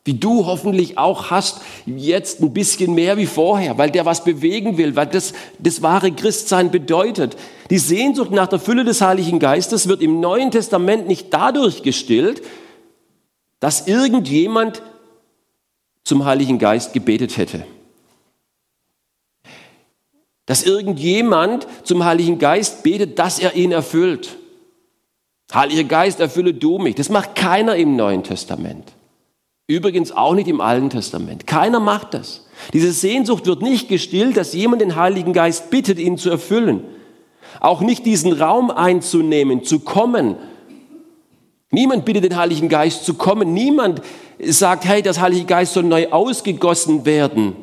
[0.05, 4.77] die du hoffentlich auch hast, jetzt ein bisschen mehr wie vorher, weil der was bewegen
[4.77, 7.35] will, weil das das wahre Christsein bedeutet.
[7.69, 12.41] Die Sehnsucht nach der Fülle des Heiligen Geistes wird im Neuen Testament nicht dadurch gestillt,
[13.59, 14.81] dass irgendjemand
[16.03, 17.65] zum Heiligen Geist gebetet hätte.
[20.45, 24.37] Dass irgendjemand zum Heiligen Geist betet, dass er ihn erfüllt.
[25.53, 26.95] Heiliger Geist, erfülle du mich.
[26.95, 28.93] Das macht keiner im Neuen Testament.
[29.69, 31.45] Übrigens auch nicht im Alten Testament.
[31.45, 32.47] Keiner macht das.
[32.73, 36.83] Diese Sehnsucht wird nicht gestillt, dass jemand den Heiligen Geist bittet, ihn zu erfüllen.
[37.59, 40.37] Auch nicht diesen Raum einzunehmen, zu kommen.
[41.69, 43.53] Niemand bittet den Heiligen Geist zu kommen.
[43.53, 44.01] Niemand
[44.43, 47.55] sagt, hey, das Heilige Geist soll neu ausgegossen werden.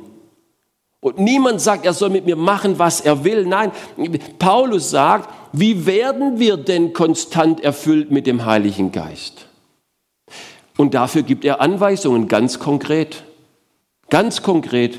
[1.00, 3.46] Und niemand sagt, er soll mit mir machen, was er will.
[3.46, 3.72] Nein,
[4.38, 9.48] Paulus sagt, wie werden wir denn konstant erfüllt mit dem Heiligen Geist?
[10.76, 13.24] Und dafür gibt er Anweisungen ganz konkret.
[14.10, 14.98] Ganz konkret.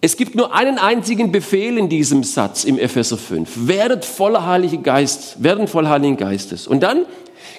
[0.00, 3.68] Es gibt nur einen einzigen Befehl in diesem Satz im Epheser 5.
[3.68, 6.66] Werdet voller Heiligen Geist, werden voll Heiligen Geistes.
[6.66, 7.06] Und dann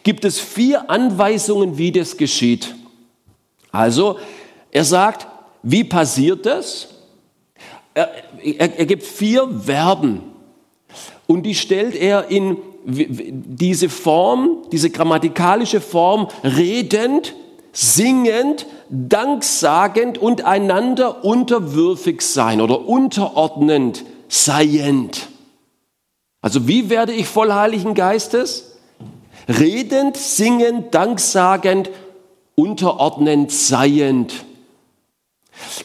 [0.03, 2.75] gibt es vier Anweisungen, wie das geschieht.
[3.71, 4.19] Also,
[4.71, 5.27] er sagt,
[5.61, 6.89] wie passiert das?
[7.93, 8.09] Er,
[8.43, 10.21] er, er gibt vier Verben
[11.27, 17.35] und die stellt er in diese Form, diese grammatikalische Form redend,
[17.71, 25.27] singend, danksagend und einander unterwürfig sein oder unterordnend seiend.
[26.41, 28.77] Also wie werde ich voll Heiligen Geistes?
[29.47, 31.89] Redend, singend, danksagend,
[32.55, 34.45] unterordnend seiend.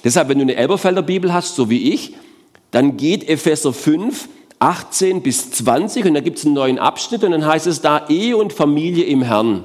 [0.05, 2.15] Deshalb, wenn du eine Elberfelder Bibel hast, so wie ich,
[2.71, 4.29] dann geht Epheser 5
[4.59, 8.07] 18 bis 20 und da gibt es einen neuen Abschnitt und dann heißt es da
[8.09, 9.65] Ehe und Familie im Herrn.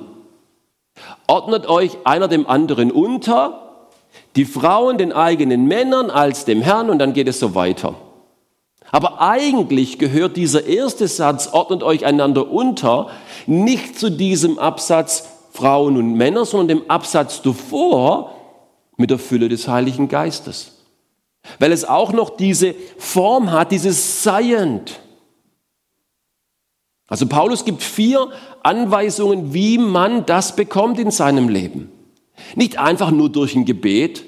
[1.28, 3.88] Ordnet euch einer dem anderen unter,
[4.36, 7.96] die Frauen den eigenen Männern als dem Herrn und dann geht es so weiter.
[8.92, 13.08] Aber eigentlich gehört dieser erste Satz, ordnet euch einander unter,
[13.48, 18.36] nicht zu diesem Absatz Frauen und Männer, sondern dem Absatz davor
[18.98, 20.73] mit der Fülle des Heiligen Geistes
[21.60, 25.00] weil es auch noch diese Form hat, dieses Seiend.
[27.08, 28.32] Also Paulus gibt vier
[28.64, 31.92] Anweisungen, wie man das bekommt in seinem Leben.
[32.56, 34.26] Nicht einfach nur durch ein Gebet,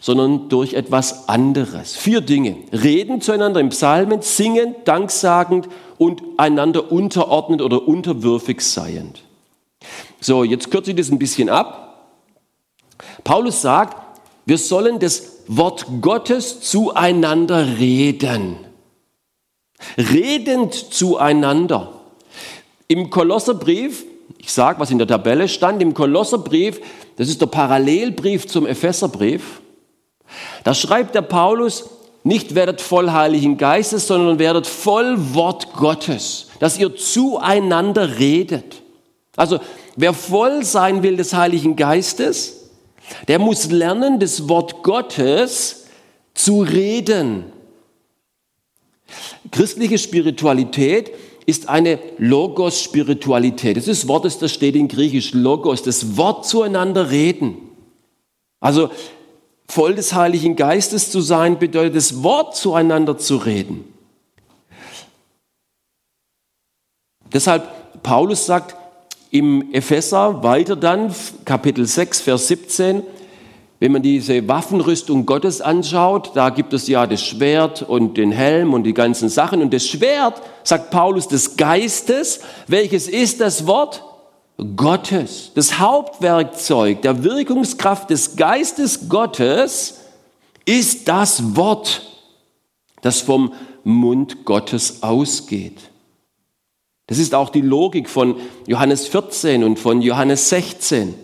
[0.00, 1.96] sondern durch etwas anderes.
[1.96, 2.56] Vier Dinge.
[2.72, 5.68] Reden zueinander im Psalmen, singen, danksagend
[5.98, 9.22] und einander unterordnend oder unterwürfig seiend.
[10.20, 12.10] So, jetzt kürze ich das ein bisschen ab.
[13.24, 13.99] Paulus sagt,
[14.50, 18.56] wir sollen das Wort Gottes zueinander reden.
[19.96, 22.00] Redend zueinander.
[22.88, 24.04] Im Kolosserbrief,
[24.38, 26.80] ich sage, was in der Tabelle stand, im Kolosserbrief,
[27.14, 29.60] das ist der Parallelbrief zum Epheserbrief,
[30.64, 31.88] da schreibt der Paulus,
[32.24, 38.82] nicht werdet voll Heiligen Geistes, sondern werdet voll Wort Gottes, dass ihr zueinander redet.
[39.36, 39.60] Also
[39.94, 42.59] wer voll sein will des Heiligen Geistes,
[43.28, 45.86] der muss lernen, das Wort Gottes
[46.34, 47.44] zu reden.
[49.50, 51.10] Christliche Spiritualität
[51.46, 53.76] ist eine Logos-Spiritualität.
[53.76, 57.56] Das ist das Wort, das steht in Griechisch, Logos, das Wort zueinander reden.
[58.60, 58.90] Also
[59.68, 63.84] voll des Heiligen Geistes zu sein, bedeutet das Wort zueinander zu reden.
[67.32, 68.76] Deshalb, Paulus sagt
[69.30, 71.14] im Epheser weiter dann,
[71.44, 73.02] Kapitel 6, Vers 17,
[73.78, 78.74] wenn man diese Waffenrüstung Gottes anschaut, da gibt es ja das Schwert und den Helm
[78.74, 79.62] und die ganzen Sachen.
[79.62, 84.04] Und das Schwert, sagt Paulus, des Geistes, welches ist das Wort?
[84.76, 90.00] Gottes, das Hauptwerkzeug der Wirkungskraft des Geistes Gottes
[90.66, 92.02] ist das Wort,
[93.00, 95.89] das vom Mund Gottes ausgeht.
[97.10, 98.36] Das ist auch die Logik von
[98.68, 101.16] Johannes 14 und von Johannes 16.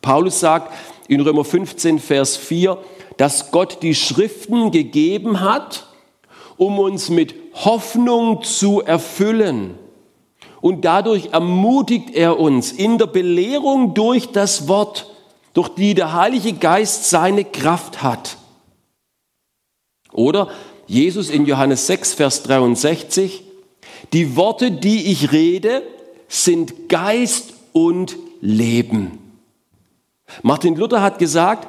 [0.00, 0.72] Paulus sagt
[1.06, 2.78] in Römer 15, Vers 4,
[3.18, 5.86] dass Gott die Schriften gegeben hat,
[6.56, 9.74] um uns mit Hoffnung zu erfüllen.
[10.62, 15.14] Und dadurch ermutigt er uns in der Belehrung durch das Wort,
[15.52, 18.38] durch die der Heilige Geist seine Kraft hat.
[20.10, 20.48] Oder
[20.86, 23.44] Jesus in Johannes 6, Vers 63,
[24.12, 25.82] die Worte, die ich rede,
[26.28, 29.18] sind Geist und Leben.
[30.42, 31.68] Martin Luther hat gesagt,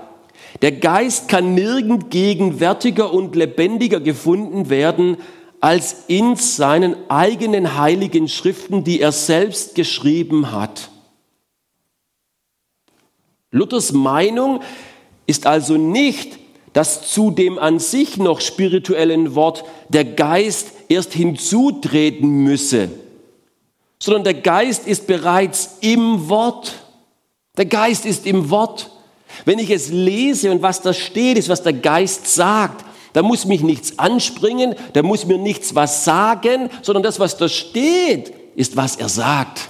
[0.62, 5.18] der Geist kann nirgend gegenwärtiger und lebendiger gefunden werden
[5.62, 10.90] als in seinen eigenen heiligen Schriften, die er selbst geschrieben hat.
[13.52, 14.62] Luthers Meinung
[15.26, 16.40] ist also nicht,
[16.74, 22.90] dass zu dem an sich noch spirituellen Wort der Geist erst hinzutreten müsse,
[24.00, 26.74] sondern der Geist ist bereits im Wort.
[27.58, 28.90] Der Geist ist im Wort.
[29.46, 33.46] Wenn ich es lese und was da steht, ist, was der Geist sagt, da muss
[33.46, 38.76] mich nichts anspringen, da muss mir nichts was sagen, sondern das, was da steht, ist,
[38.76, 39.70] was er sagt.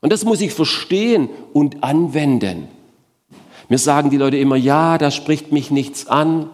[0.00, 2.68] Und das muss ich verstehen und anwenden.
[3.68, 6.50] Mir sagen die Leute immer, ja, da spricht mich nichts an,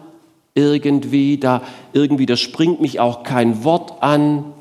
[0.55, 1.61] irgendwie, da
[1.93, 4.53] irgendwie, da springt mich auch kein Wort an.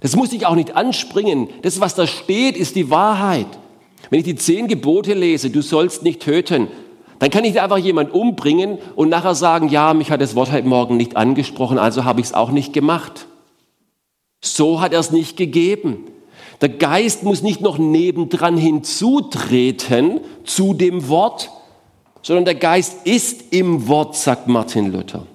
[0.00, 1.48] Das muss ich auch nicht anspringen.
[1.62, 3.46] Das, was da steht, ist die Wahrheit.
[4.10, 6.68] Wenn ich die zehn Gebote lese, du sollst nicht töten,
[7.18, 10.66] dann kann ich einfach jemand umbringen und nachher sagen, ja, mich hat das Wort heute
[10.66, 13.26] Morgen nicht angesprochen, also habe ich es auch nicht gemacht.
[14.42, 16.06] So hat er es nicht gegeben.
[16.62, 21.50] Der Geist muss nicht noch nebendran hinzutreten zu dem Wort,
[22.22, 25.26] sondern der Geist ist im Wort, sagt Martin Luther.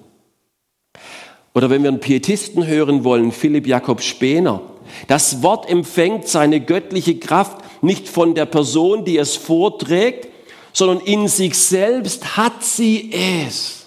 [1.54, 4.60] Oder wenn wir einen Pietisten hören wollen, Philipp Jakob Spener,
[5.08, 10.28] das Wort empfängt seine göttliche Kraft nicht von der Person, die es vorträgt,
[10.72, 13.86] sondern in sich selbst hat sie es.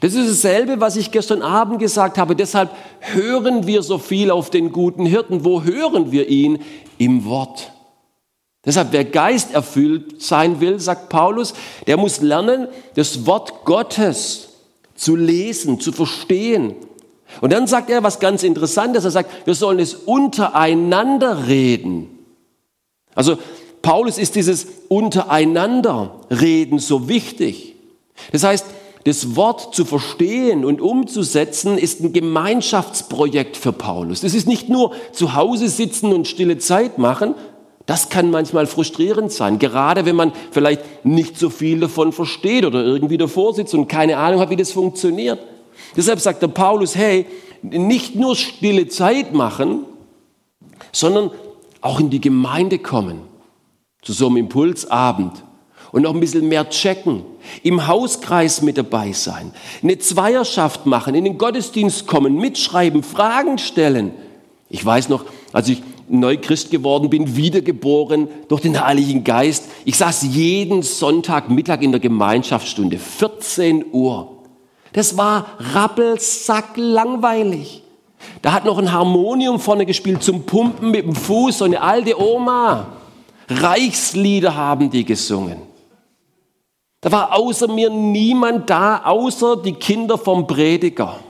[0.00, 2.36] Das ist dasselbe, was ich gestern Abend gesagt habe.
[2.36, 5.44] Deshalb hören wir so viel auf den guten Hirten.
[5.44, 6.60] Wo hören wir ihn?
[6.98, 7.72] Im Wort.
[8.68, 11.54] Deshalb, wer Geist erfüllt sein will, sagt Paulus,
[11.86, 14.50] der muss lernen, das Wort Gottes
[14.94, 16.74] zu lesen, zu verstehen.
[17.40, 19.06] Und dann sagt er was ganz Interessantes.
[19.06, 22.10] Er sagt, wir sollen es untereinander reden.
[23.14, 23.38] Also
[23.80, 27.74] Paulus ist dieses Untereinanderreden so wichtig.
[28.32, 28.66] Das heißt,
[29.04, 34.20] das Wort zu verstehen und umzusetzen ist ein Gemeinschaftsprojekt für Paulus.
[34.20, 37.34] Das ist nicht nur zu Hause sitzen und stille Zeit machen.
[37.88, 42.84] Das kann manchmal frustrierend sein, gerade wenn man vielleicht nicht so viel davon versteht oder
[42.84, 45.38] irgendwie davor sitzt und keine Ahnung hat, wie das funktioniert.
[45.96, 47.24] Deshalb sagt der Paulus, hey,
[47.62, 49.86] nicht nur stille Zeit machen,
[50.92, 51.30] sondern
[51.80, 53.22] auch in die Gemeinde kommen
[54.02, 55.42] zu so einem Impulsabend
[55.90, 57.22] und noch ein bisschen mehr checken,
[57.62, 64.12] im Hauskreis mit dabei sein, eine Zweierschaft machen, in den Gottesdienst kommen, mitschreiben, Fragen stellen.
[64.68, 65.24] Ich weiß noch,
[65.54, 71.82] als ich neu Christ geworden bin, wiedergeboren durch den Heiligen Geist, ich saß jeden Sonntagmittag
[71.82, 74.38] in der Gemeinschaftsstunde, 14 Uhr.
[74.92, 77.82] Das war rappelsack langweilig.
[78.42, 82.20] Da hat noch ein Harmonium vorne gespielt zum Pumpen mit dem Fuß, so eine alte
[82.20, 82.88] Oma.
[83.48, 85.58] Reichslieder haben die gesungen.
[87.00, 91.20] Da war außer mir niemand da, außer die Kinder vom Prediger.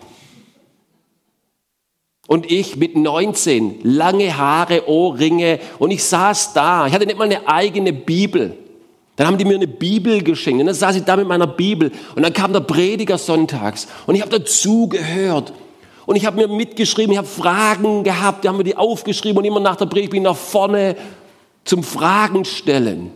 [2.29, 5.61] Und ich mit 19, lange Haare, Ohrringe.
[5.79, 6.87] Und ich saß da.
[6.87, 8.55] Ich hatte nicht mal eine eigene Bibel.
[9.16, 10.61] Dann haben die mir eine Bibel geschenkt.
[10.61, 11.91] Und dann saß ich da mit meiner Bibel.
[12.14, 13.89] Und dann kam der Prediger sonntags.
[14.07, 15.55] Und ich habe dazu gehört
[16.05, 19.39] und ich habe mir mitgeschrieben, ich habe Fragen gehabt, die haben mir die aufgeschrieben.
[19.39, 20.97] Und immer nach der Predigt bin ich nach vorne
[21.64, 23.11] zum Fragen stellen.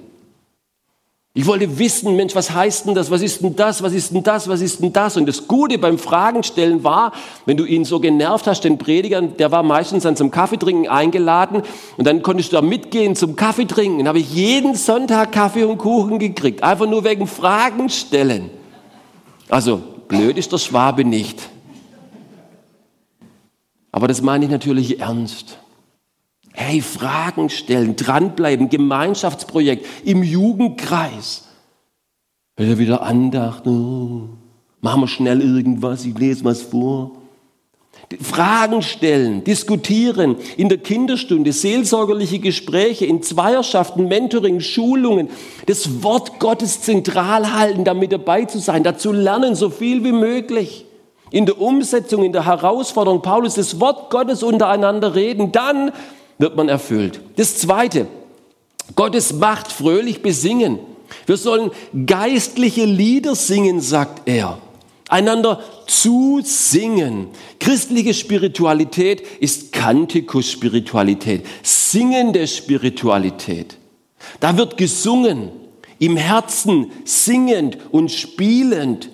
[1.34, 3.10] Ich wollte wissen, Mensch, was heißt denn das?
[3.10, 3.82] Was ist denn das?
[3.82, 4.48] Was ist denn das?
[4.48, 5.16] Was ist denn das?
[5.16, 7.12] Und das Gute beim Fragen stellen war,
[7.46, 11.62] wenn du ihn so genervt hast, den Prediger, der war meistens dann zum Kaffeetrinken eingeladen
[11.96, 14.00] und dann konntest du da mitgehen zum Kaffeetrinken.
[14.00, 18.50] Dann habe ich jeden Sonntag Kaffee und Kuchen gekriegt, einfach nur wegen Fragen stellen.
[19.48, 21.48] Also blöd ist der Schwabe nicht.
[23.90, 25.56] Aber das meine ich natürlich ernst.
[26.52, 31.44] Hey, Fragen stellen, dranbleiben, Gemeinschaftsprojekt im Jugendkreis.
[32.56, 34.28] Wieder wieder Andacht, oh,
[34.80, 37.12] machen wir schnell irgendwas, ich lese was vor.
[38.20, 45.30] Fragen stellen, diskutieren, in der Kinderstunde, seelsorgerliche Gespräche, in Zweierschaften, Mentoring, Schulungen,
[45.66, 50.84] das Wort Gottes zentral halten, damit dabei zu sein, dazu lernen, so viel wie möglich.
[51.30, 55.92] In der Umsetzung, in der Herausforderung, Paulus, das Wort Gottes untereinander reden, dann
[56.38, 57.20] wird man erfüllt.
[57.36, 58.06] Das Zweite,
[58.94, 60.78] Gottes Macht fröhlich besingen.
[61.26, 61.70] Wir sollen
[62.06, 64.58] geistliche Lieder singen, sagt er.
[65.08, 67.28] Einander zusingen.
[67.60, 73.76] Christliche Spiritualität ist Kantikus-Spiritualität, singende Spiritualität.
[74.40, 75.50] Da wird gesungen,
[75.98, 79.10] im Herzen singend und spielend.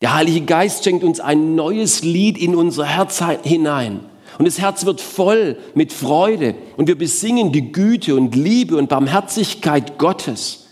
[0.00, 4.00] Der Heilige Geist schenkt uns ein neues Lied in unser Herz hinein.
[4.40, 8.88] Und das Herz wird voll mit Freude und wir besingen die Güte und Liebe und
[8.88, 10.66] Barmherzigkeit Gottes.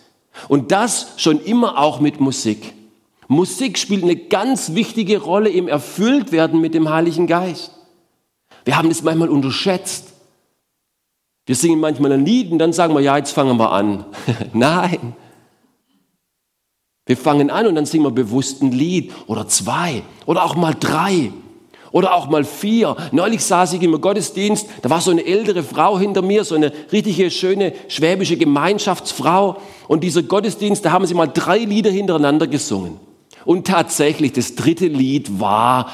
[0.48, 2.72] Und das schon immer auch mit Musik.
[3.26, 7.72] Musik spielt eine ganz wichtige Rolle im Erfülltwerden mit dem Heiligen Geist.
[8.64, 10.14] Wir haben das manchmal unterschätzt.
[11.44, 14.06] Wir singen manchmal ein Lied und dann sagen wir, ja, jetzt fangen wir an.
[14.54, 15.14] Nein.
[17.04, 20.74] Wir fangen an und dann singen wir bewusst ein Lied oder zwei oder auch mal
[20.74, 21.32] drei.
[21.90, 22.96] Oder auch mal vier.
[23.12, 26.72] Neulich saß ich im Gottesdienst, da war so eine ältere Frau hinter mir, so eine
[26.92, 29.56] richtige, schöne schwäbische Gemeinschaftsfrau.
[29.86, 33.00] Und dieser Gottesdienst, da haben sie mal drei Lieder hintereinander gesungen.
[33.44, 35.90] Und tatsächlich, das dritte Lied war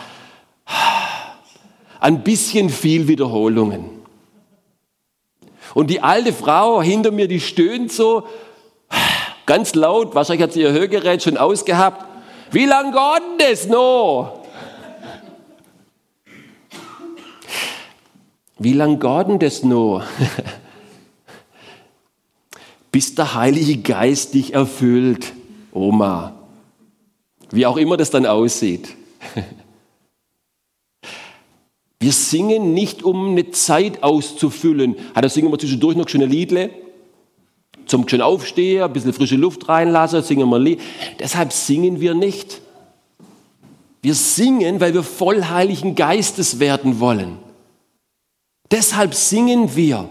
[2.00, 3.84] ein bisschen viel Wiederholungen.
[5.74, 8.24] Und die alte Frau hinter mir, die stöhnt so
[9.46, 12.04] ganz laut, wahrscheinlich hat sie ihr Hörgerät schon ausgehabt.
[12.50, 14.43] Wie lang geht das noch?
[18.58, 20.04] Wie lange geht denn das noch?
[22.92, 25.32] Bis der Heilige Geist dich erfüllt,
[25.72, 26.34] Oma.
[27.50, 28.88] Wie auch immer das dann aussieht.
[32.00, 34.96] Wir singen nicht, um eine Zeit auszufüllen.
[35.14, 36.68] Da singen wir zwischendurch noch schöne Liedle.
[37.86, 40.82] Zum schön aufstehen, ein bisschen frische Luft reinlassen, singen wir Lied.
[41.18, 42.60] Deshalb singen wir nicht.
[44.02, 47.38] Wir singen, weil wir voll Heiligen Geistes werden wollen.
[48.74, 50.08] Deshalb singen wir.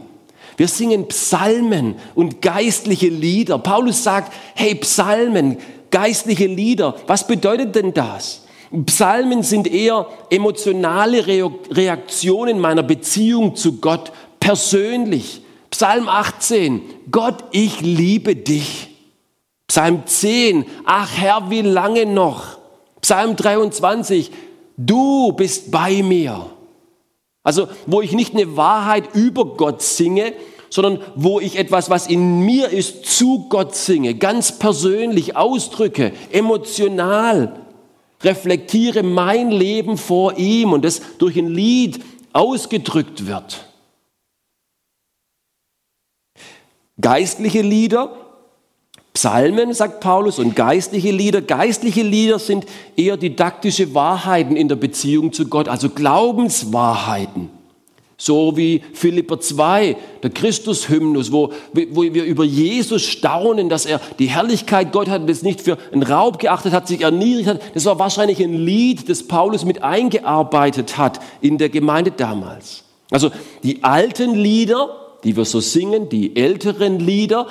[0.56, 3.58] Wir singen Psalmen und geistliche Lieder.
[3.58, 5.58] Paulus sagt, hey, Psalmen,
[5.92, 8.46] geistliche Lieder, was bedeutet denn das?
[8.86, 15.42] Psalmen sind eher emotionale Reaktionen meiner Beziehung zu Gott persönlich.
[15.70, 18.96] Psalm 18, Gott, ich liebe dich.
[19.68, 22.60] Psalm 10, ach Herr, wie lange noch?
[23.02, 24.32] Psalm 23,
[24.78, 26.53] du bist bei mir.
[27.44, 30.34] Also wo ich nicht eine Wahrheit über Gott singe,
[30.70, 37.60] sondern wo ich etwas, was in mir ist, zu Gott singe, ganz persönlich ausdrücke, emotional,
[38.24, 43.68] reflektiere mein Leben vor ihm und das durch ein Lied ausgedrückt wird.
[47.00, 48.23] Geistliche Lieder,
[49.14, 51.42] Psalmen, sagt Paulus, und geistliche Lieder.
[51.42, 57.50] Geistliche Lieder sind eher didaktische Wahrheiten in der Beziehung zu Gott, also Glaubenswahrheiten.
[58.18, 64.28] So wie Philipper 2, der Christushymnus, wo, wo wir über Jesus staunen, dass er die
[64.28, 67.62] Herrlichkeit Gott hat, das nicht für einen Raub geachtet hat, sich erniedrigt hat.
[67.74, 72.84] Das war wahrscheinlich ein Lied, das Paulus mit eingearbeitet hat in der Gemeinde damals.
[73.12, 73.30] Also
[73.62, 74.90] die alten Lieder,
[75.24, 77.48] die wir so singen, die älteren Lieder,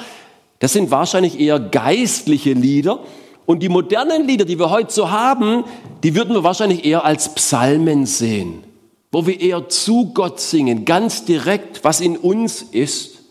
[0.63, 3.01] das sind wahrscheinlich eher geistliche Lieder.
[3.47, 5.65] Und die modernen Lieder, die wir heute so haben,
[6.05, 8.63] die würden wir wahrscheinlich eher als Psalmen sehen,
[9.11, 13.25] wo wir eher zu Gott singen, ganz direkt, was in uns ist.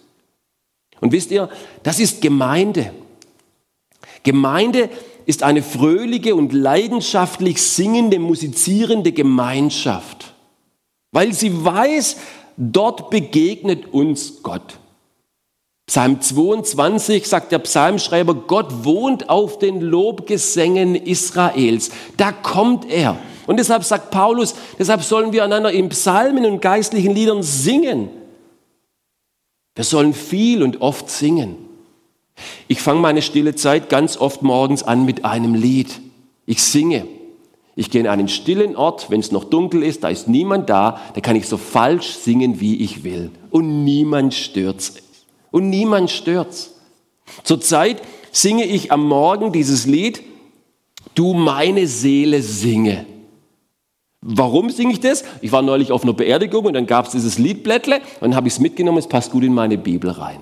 [1.00, 1.48] Und wisst ihr,
[1.84, 2.92] das ist Gemeinde.
[4.24, 4.90] Gemeinde
[5.26, 10.34] ist eine fröhliche und leidenschaftlich singende, musizierende Gemeinschaft,
[11.14, 12.18] weil sie weiß,
[12.58, 14.80] dort begegnet uns Gott.
[15.92, 21.92] Psalm 22 sagt der Psalmschreiber, Gott wohnt auf den Lobgesängen Israels.
[22.16, 23.18] Da kommt er.
[23.46, 28.08] Und deshalb sagt Paulus, deshalb sollen wir einander in Psalmen und geistlichen Liedern singen.
[29.76, 31.58] Wir sollen viel und oft singen.
[32.70, 36.00] Ich fange meine stille Zeit ganz oft morgens an mit einem Lied.
[36.46, 37.06] Ich singe.
[37.76, 41.02] Ich gehe in einen stillen Ort, wenn es noch dunkel ist, da ist niemand da,
[41.16, 43.30] da kann ich so falsch singen, wie ich will.
[43.50, 45.11] Und niemand stört's.
[45.52, 46.74] Und niemand stört's.
[47.44, 50.24] Zurzeit singe ich am Morgen dieses Lied,
[51.16, 53.06] Du meine Seele singe.
[54.22, 55.24] Warum singe ich das?
[55.42, 58.48] Ich war neulich auf einer Beerdigung und dann gab es dieses Liedblättle und dann habe
[58.48, 60.42] ich es mitgenommen, es passt gut in meine Bibel rein.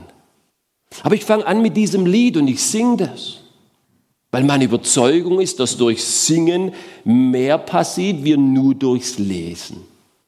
[1.03, 3.37] Aber ich fange an mit diesem Lied und ich singe das.
[4.31, 9.77] Weil meine Überzeugung ist, dass durch Singen mehr passiert, wie nur durchs Lesen.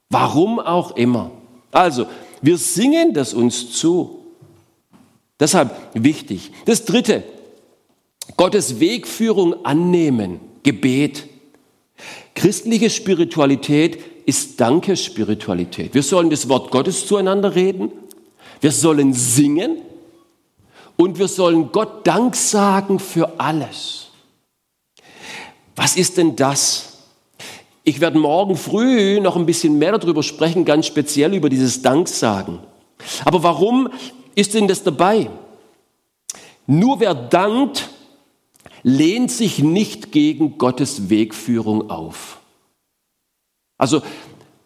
[0.10, 1.32] Warum auch immer.
[1.72, 2.06] Also,
[2.42, 4.21] wir singen das uns zu.
[5.42, 6.52] Deshalb wichtig.
[6.66, 7.24] Das dritte,
[8.38, 11.28] Gottes Wegführung annehmen, Gebet.
[12.36, 15.96] Christliche Spiritualität ist Dankespiritualität.
[15.96, 17.92] Wir sollen das Wort Gottes zueinander reden.
[18.62, 19.78] Wir sollen singen
[20.96, 24.10] und wir sollen Gott Dank sagen für alles.
[25.76, 27.00] Was ist denn das?
[27.84, 32.60] Ich werde morgen früh noch ein bisschen mehr darüber sprechen, ganz speziell über dieses Danksagen.
[33.26, 33.90] Aber warum
[34.36, 35.30] ist denn das dabei?
[36.68, 37.90] Nur wer dankt,
[38.84, 42.40] lehnt sich nicht gegen Gottes Wegführung auf.
[43.78, 44.02] Also,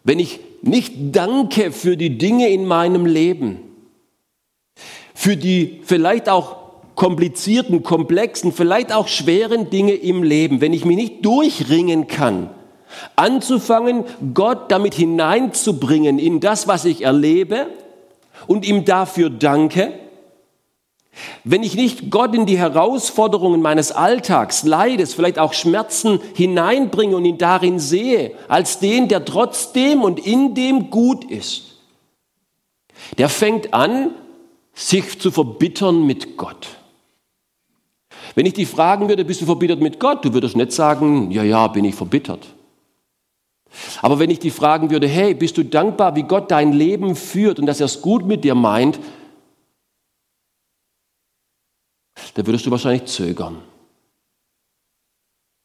[0.04, 3.60] wenn ich nicht danke für die Dinge in meinem Leben,
[5.14, 6.56] für die vielleicht auch
[6.94, 12.50] komplizierten, komplexen, vielleicht auch schweren Dinge im Leben, wenn ich mich nicht durchringen kann,
[13.16, 14.04] anzufangen,
[14.34, 17.66] Gott damit hineinzubringen in das, was ich erlebe
[18.46, 19.92] und ihm dafür danke,
[21.44, 27.24] wenn ich nicht Gott in die Herausforderungen meines Alltags, Leides, vielleicht auch Schmerzen hineinbringe und
[27.24, 31.76] ihn darin sehe, als den, der trotzdem und in dem gut ist,
[33.18, 34.10] der fängt an,
[34.74, 36.68] sich zu verbittern mit Gott.
[38.34, 41.42] Wenn ich dich fragen würde, bist du verbittert mit Gott, du würdest nicht sagen, ja,
[41.42, 42.46] ja, bin ich verbittert.
[44.02, 47.58] Aber wenn ich dich fragen würde, hey, bist du dankbar, wie Gott dein Leben führt
[47.58, 48.98] und dass er es gut mit dir meint,
[52.34, 53.58] dann würdest du wahrscheinlich zögern.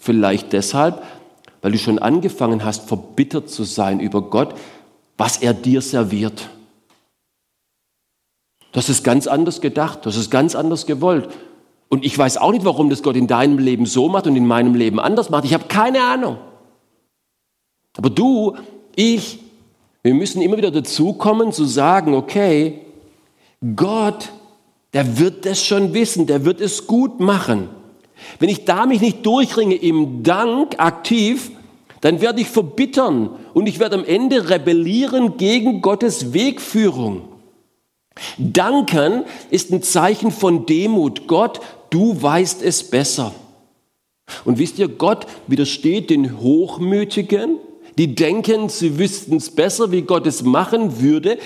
[0.02, 1.04] Vielleicht deshalb,
[1.62, 4.56] weil du schon angefangen hast, verbittert zu sein über Gott,
[5.18, 6.50] was er dir serviert.
[8.72, 11.30] Das ist ganz anders gedacht, das ist ganz anders gewollt.
[11.90, 14.48] Und ich weiß auch nicht, warum das Gott in deinem Leben so macht und in
[14.48, 15.44] meinem Leben anders macht.
[15.44, 16.38] Ich habe keine Ahnung.
[17.98, 18.56] Aber du,
[18.96, 19.40] ich,
[20.04, 22.80] wir müssen immer wieder dazu kommen zu sagen, okay,
[23.76, 24.30] Gott,
[24.94, 27.70] der wird das schon wissen, der wird es gut machen.
[28.40, 31.52] Wenn ich da mich nicht durchringe im Dank aktiv,
[32.02, 37.22] dann werde ich verbittern und ich werde am Ende rebellieren gegen Gottes Wegführung.
[38.38, 41.28] Danken ist ein Zeichen von Demut.
[41.28, 43.34] Gott, du weißt es besser.
[44.46, 47.58] Und wisst ihr, Gott widersteht den Hochmütigen,
[47.98, 51.38] die denken, sie wüssten es besser, wie Gott es machen würde,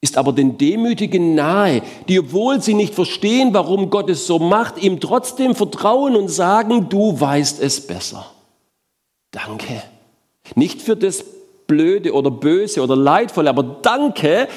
[0.00, 4.82] ist aber den Demütigen nahe, die, obwohl sie nicht verstehen, warum Gott es so macht,
[4.82, 8.26] ihm trotzdem vertrauen und sagen, du weißt es besser.
[9.30, 9.82] Danke.
[10.54, 11.24] Nicht für das
[11.66, 14.48] Blöde oder Böse oder Leidvolle, aber danke,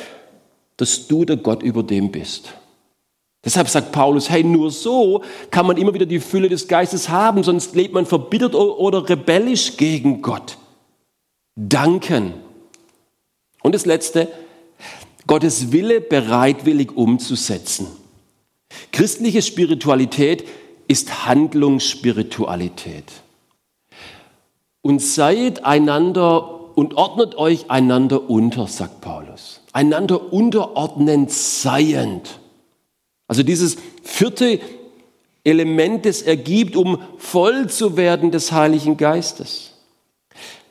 [0.76, 2.54] dass du der Gott über dem bist.
[3.46, 7.44] Deshalb sagt Paulus, hey, nur so kann man immer wieder die Fülle des Geistes haben,
[7.44, 10.58] sonst lebt man verbittert oder rebellisch gegen Gott.
[11.58, 12.34] Danken.
[13.62, 14.32] Und das Letzte,
[15.28, 17.88] Gottes Wille bereitwillig umzusetzen.
[18.94, 20.46] Christliche Spiritualität
[20.88, 23.12] ist Handlungsspiritualität.
[24.82, 32.40] Und seid einander und ordnet euch einander unter, sagt Paulus einander unterordnend seiend.
[33.28, 34.60] Also dieses vierte
[35.44, 39.74] Element, das er gibt, um voll zu werden des Heiligen Geistes.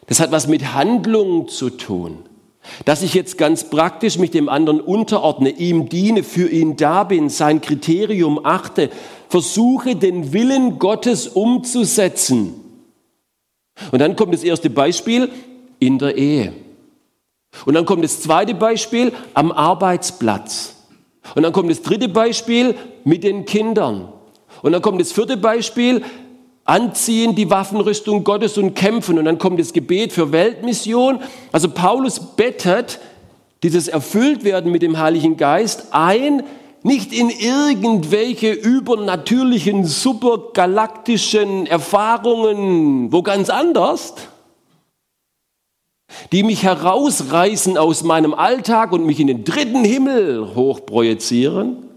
[0.06, 2.18] Das hat was mit Handlungen zu tun.
[2.84, 7.28] Dass ich jetzt ganz praktisch mich dem anderen unterordne, ihm diene, für ihn da bin,
[7.28, 8.90] sein Kriterium achte,
[9.28, 12.54] versuche den Willen Gottes umzusetzen.
[13.92, 15.30] Und dann kommt das erste Beispiel
[15.78, 16.52] in der Ehe.
[17.64, 20.76] Und dann kommt das zweite Beispiel am Arbeitsplatz.
[21.34, 24.12] Und dann kommt das dritte Beispiel mit den Kindern.
[24.62, 26.02] Und dann kommt das vierte Beispiel,
[26.66, 29.18] anziehen die Waffenrüstung Gottes und kämpfen.
[29.18, 31.20] Und dann kommt das Gebet für Weltmission.
[31.52, 32.98] Also Paulus bettet
[33.62, 36.42] dieses Erfülltwerden mit dem Heiligen Geist ein,
[36.82, 44.14] nicht in irgendwelche übernatürlichen, supergalaktischen Erfahrungen, wo ganz anders,
[46.30, 51.88] die mich herausreißen aus meinem Alltag und mich in den dritten Himmel hochprojizieren,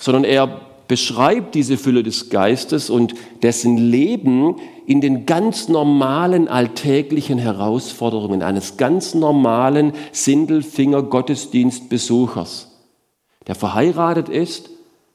[0.00, 7.38] sondern er beschreibt diese Fülle des Geistes und dessen Leben in den ganz normalen alltäglichen
[7.38, 12.68] Herausforderungen eines ganz normalen Sindelfinger-Gottesdienstbesuchers,
[13.46, 14.70] der verheiratet ist,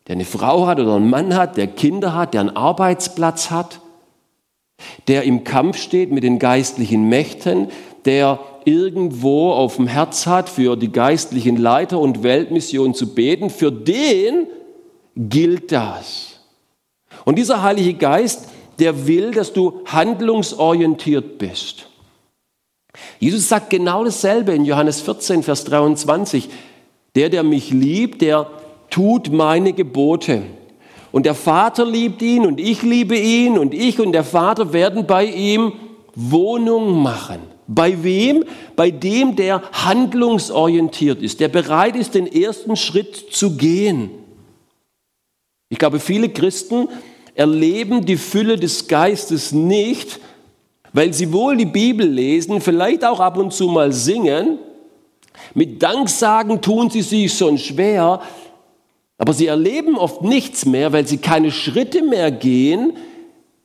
[0.08, 3.80] der eine Frau hat oder einen Mann hat, der Kinder hat, der einen Arbeitsplatz hat,
[5.08, 7.70] der im Kampf steht mit den geistlichen Mächten,
[8.06, 13.72] der irgendwo auf dem Herz hat, für die geistlichen Leiter und Weltmission zu beten, für
[13.72, 14.46] den
[15.16, 16.40] gilt das.
[17.26, 18.50] Und dieser Heilige Geist,
[18.80, 21.88] der will, dass du handlungsorientiert bist.
[23.20, 26.50] Jesus sagt genau dasselbe in Johannes 14, Vers 23.
[27.16, 28.50] Der, der mich liebt, der
[28.90, 30.44] tut meine Gebote.
[31.12, 35.06] Und der Vater liebt ihn und ich liebe ihn und ich und der Vater werden
[35.06, 35.74] bei ihm
[36.16, 37.40] Wohnung machen.
[37.68, 38.44] Bei wem?
[38.76, 44.10] Bei dem, der handlungsorientiert ist, der bereit ist, den ersten Schritt zu gehen.
[45.74, 46.88] Ich glaube, viele Christen
[47.34, 50.20] erleben die Fülle des Geistes nicht,
[50.94, 54.60] weil sie wohl die Bibel lesen, vielleicht auch ab und zu mal singen.
[55.56, 58.22] Mit Danksagen tun sie sich schon schwer,
[59.18, 62.96] aber sie erleben oft nichts mehr, weil sie keine Schritte mehr gehen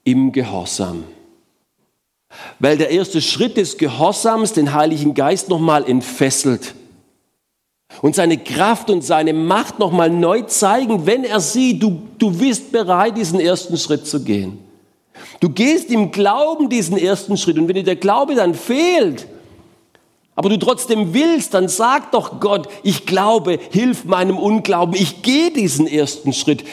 [0.02, 1.04] im Gehorsam.
[2.58, 6.74] Weil der erste Schritt des Gehorsams den Heiligen Geist nochmal entfesselt
[8.02, 12.72] und seine Kraft und seine Macht nochmal neu zeigen, wenn er sieht, du, du bist
[12.72, 14.58] bereit, diesen ersten Schritt zu gehen.
[15.40, 19.26] Du gehst im Glauben diesen ersten Schritt und wenn dir der Glaube dann fehlt,
[20.34, 25.50] aber du trotzdem willst, dann sag doch Gott, ich glaube, hilf meinem Unglauben, ich gehe
[25.50, 26.64] diesen ersten Schritt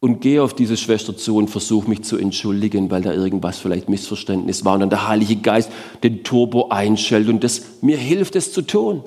[0.00, 3.88] und gehe auf diese Schwester zu und versuche mich zu entschuldigen, weil da irgendwas vielleicht
[3.88, 5.70] Missverständnis war und dann der Heilige Geist
[6.02, 9.04] den Turbo einschaltet und das mir hilft, es zu tun.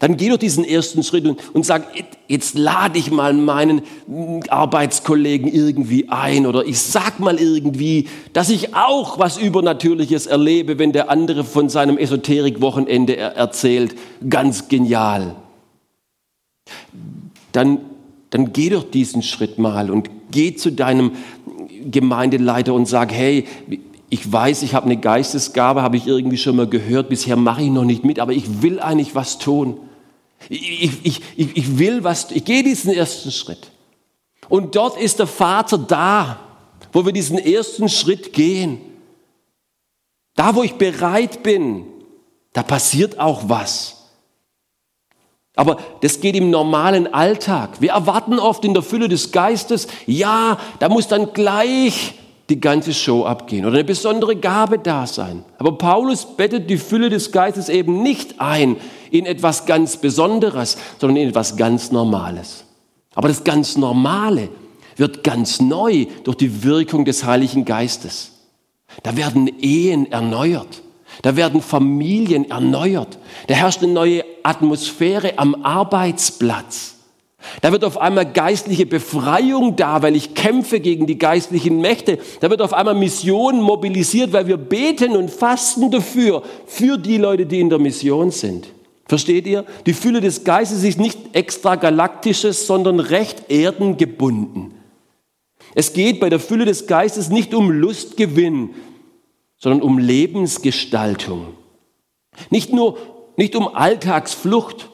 [0.00, 1.86] Dann geh doch diesen ersten Schritt und, und sag,
[2.28, 3.82] jetzt lade ich mal meinen
[4.48, 10.92] Arbeitskollegen irgendwie ein oder ich sag mal irgendwie, dass ich auch was Übernatürliches erlebe, wenn
[10.92, 13.96] der andere von seinem Esoterik-Wochenende erzählt.
[14.28, 15.34] Ganz genial.
[17.52, 17.78] Dann,
[18.28, 21.12] dann geh doch diesen Schritt mal und geh zu deinem
[21.90, 23.46] Gemeindeleiter und sag, hey,
[24.10, 27.70] ich weiß, ich habe eine Geistesgabe, habe ich irgendwie schon mal gehört, bisher mache ich
[27.70, 29.80] noch nicht mit, aber ich will eigentlich was tun.
[30.48, 33.70] Ich, ich, ich, ich will was, ich gehe diesen ersten Schritt.
[34.48, 36.40] Und dort ist der Vater da,
[36.92, 38.80] wo wir diesen ersten Schritt gehen.
[40.34, 41.84] Da, wo ich bereit bin,
[42.52, 43.96] da passiert auch was.
[45.54, 47.80] Aber das geht im normalen Alltag.
[47.80, 52.14] Wir erwarten oft in der Fülle des Geistes, ja, da muss dann gleich
[52.48, 55.44] die ganze Show abgehen oder eine besondere Gabe da sein.
[55.58, 58.76] Aber Paulus bettet die Fülle des Geistes eben nicht ein
[59.10, 62.64] in etwas ganz Besonderes, sondern in etwas ganz Normales.
[63.14, 64.48] Aber das ganz Normale
[64.96, 68.32] wird ganz neu durch die Wirkung des Heiligen Geistes.
[69.02, 70.82] Da werden Ehen erneuert.
[71.22, 73.18] Da werden Familien erneuert.
[73.46, 76.97] Da herrscht eine neue Atmosphäre am Arbeitsplatz.
[77.60, 82.18] Da wird auf einmal geistliche Befreiung da, weil ich kämpfe gegen die geistlichen Mächte.
[82.40, 87.46] Da wird auf einmal Mission mobilisiert, weil wir beten und fasten dafür, für die Leute,
[87.46, 88.68] die in der Mission sind.
[89.06, 89.64] Versteht ihr?
[89.86, 94.74] Die Fülle des Geistes ist nicht extragalaktisches, sondern recht erdengebunden.
[95.74, 98.74] Es geht bei der Fülle des Geistes nicht um Lustgewinn,
[99.56, 101.54] sondern um Lebensgestaltung.
[102.50, 102.98] Nicht nur,
[103.36, 104.90] nicht um Alltagsflucht,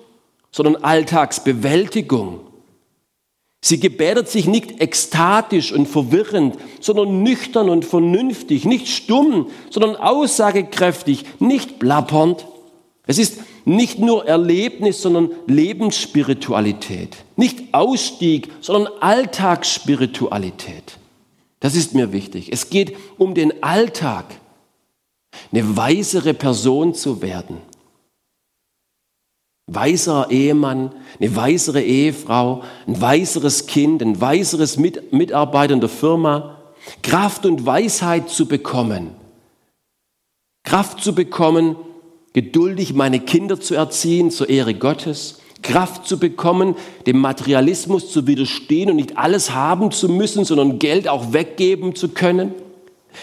[0.55, 2.38] sondern Alltagsbewältigung.
[3.61, 11.24] Sie gebärdet sich nicht ekstatisch und verwirrend, sondern nüchtern und vernünftig, nicht stumm, sondern aussagekräftig,
[11.40, 12.46] nicht plappernd.
[13.05, 17.16] Es ist nicht nur Erlebnis, sondern Lebensspiritualität.
[17.34, 20.98] Nicht Ausstieg, sondern Alltagsspiritualität.
[21.59, 22.52] Das ist mir wichtig.
[22.52, 24.26] Es geht um den Alltag,
[25.50, 27.61] eine weisere Person zu werden
[29.66, 36.58] weiserer Ehemann, eine weisere Ehefrau, ein weiseres Kind, ein weiseres Mitarbeiter in der Firma,
[37.02, 39.10] Kraft und Weisheit zu bekommen.
[40.64, 41.76] Kraft zu bekommen,
[42.32, 48.90] geduldig meine Kinder zu erziehen zur Ehre Gottes, Kraft zu bekommen, dem Materialismus zu widerstehen
[48.90, 52.54] und nicht alles haben zu müssen, sondern Geld auch weggeben zu können.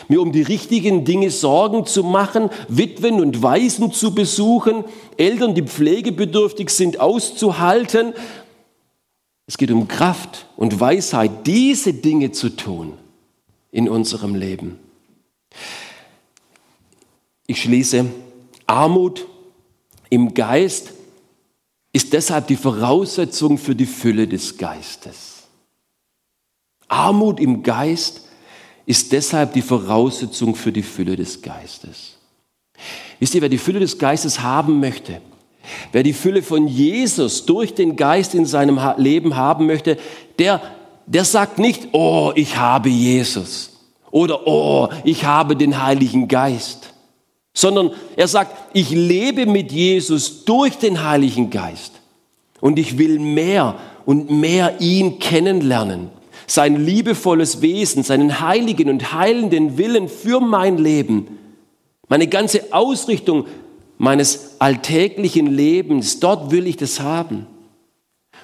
[0.07, 4.83] Mir um die richtigen Dinge Sorgen zu machen, Witwen und Waisen zu besuchen,
[5.17, 8.13] Eltern, die pflegebedürftig sind, auszuhalten.
[9.47, 12.93] Es geht um Kraft und Weisheit, diese Dinge zu tun
[13.71, 14.79] in unserem Leben.
[17.47, 18.05] Ich schließe,
[18.65, 19.27] Armut
[20.09, 20.93] im Geist
[21.93, 25.43] ist deshalb die Voraussetzung für die Fülle des Geistes.
[26.87, 28.21] Armut im Geist
[28.85, 32.17] ist deshalb die Voraussetzung für die Fülle des Geistes.
[33.19, 35.21] Wisst ihr, wer die Fülle des Geistes haben möchte,
[35.91, 39.97] wer die Fülle von Jesus durch den Geist in seinem Leben haben möchte,
[40.39, 40.61] der,
[41.05, 43.71] der sagt nicht, oh, ich habe Jesus
[44.09, 46.93] oder oh, ich habe den Heiligen Geist,
[47.53, 51.93] sondern er sagt, ich lebe mit Jesus durch den Heiligen Geist
[52.59, 53.75] und ich will mehr
[54.05, 56.09] und mehr ihn kennenlernen
[56.53, 61.39] sein liebevolles Wesen, seinen heiligen und heilenden Willen für mein Leben,
[62.09, 63.45] meine ganze Ausrichtung
[63.97, 67.47] meines alltäglichen Lebens, dort will ich das haben.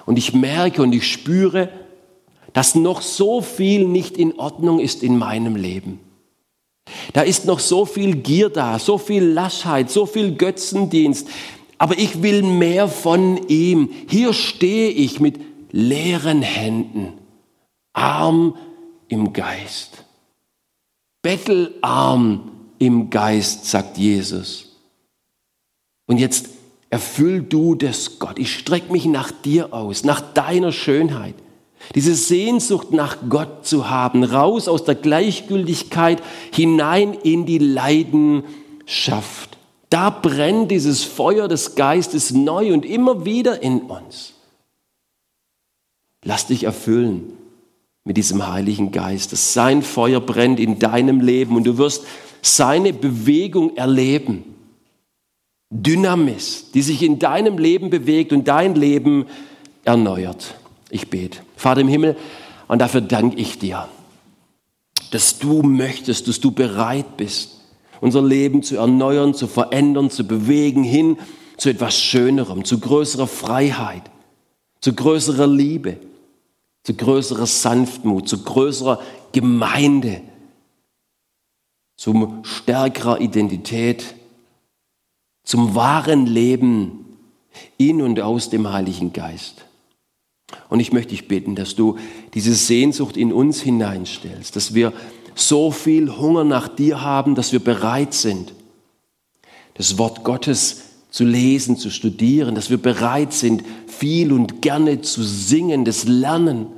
[0.06, 1.68] Und ich merke und ich spüre,
[2.54, 6.00] dass noch so viel nicht in Ordnung ist in meinem Leben.
[7.12, 11.28] Da ist noch so viel Gier da, so viel Laschheit, so viel Götzendienst.
[11.78, 13.90] Aber ich will mehr von ihm.
[14.08, 15.42] Hier stehe ich mit
[15.74, 17.27] leeren Händen
[17.98, 18.56] arm
[19.08, 20.04] im Geist.
[21.22, 24.68] Bettelarm im Geist, sagt Jesus.
[26.06, 26.50] Und jetzt
[26.90, 28.38] erfüll du das, Gott.
[28.40, 31.36] Ich strecke mich nach dir aus, nach deiner Schönheit.
[31.96, 36.22] Diese Sehnsucht nach Gott zu haben, raus aus der Gleichgültigkeit
[36.54, 39.58] hinein in die Leidenschaft.
[39.90, 44.34] Da brennt dieses Feuer des Geistes neu und immer wieder in uns.
[46.24, 47.37] Lass dich erfüllen
[48.08, 52.06] mit diesem Heiligen Geist, dass sein Feuer brennt in deinem Leben und du wirst
[52.42, 54.46] seine Bewegung erleben.
[55.70, 59.26] Dynamis, die sich in deinem Leben bewegt und dein Leben
[59.84, 60.56] erneuert.
[60.90, 61.40] Ich bete.
[61.58, 62.16] Vater im Himmel,
[62.70, 63.90] und dafür danke ich dir,
[65.12, 67.60] dass du möchtest, dass du bereit bist,
[68.00, 71.18] unser Leben zu erneuern, zu verändern, zu bewegen hin
[71.58, 74.04] zu etwas Schönerem, zu größerer Freiheit,
[74.80, 75.98] zu größerer Liebe
[76.88, 79.02] zu größerer Sanftmut, zu größerer
[79.34, 80.22] Gemeinde,
[81.98, 84.16] zum stärkerer Identität,
[85.44, 87.18] zum wahren Leben
[87.76, 89.66] in und aus dem Heiligen Geist.
[90.70, 91.98] Und ich möchte dich bitten, dass du
[92.34, 94.94] diese Sehnsucht in uns hineinstellst, dass wir
[95.36, 98.54] so viel Hunger nach dir haben, dass wir bereit sind,
[99.74, 105.22] das Wort Gottes zu lesen, zu studieren, dass wir bereit sind, viel und gerne zu
[105.22, 106.77] singen, das Lernen,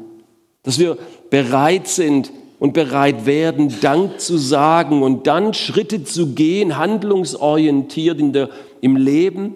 [0.70, 1.00] dass wir
[1.32, 8.34] bereit sind und bereit werden, Dank zu sagen und dann Schritte zu gehen, handlungsorientiert in
[8.34, 9.56] der, im Leben,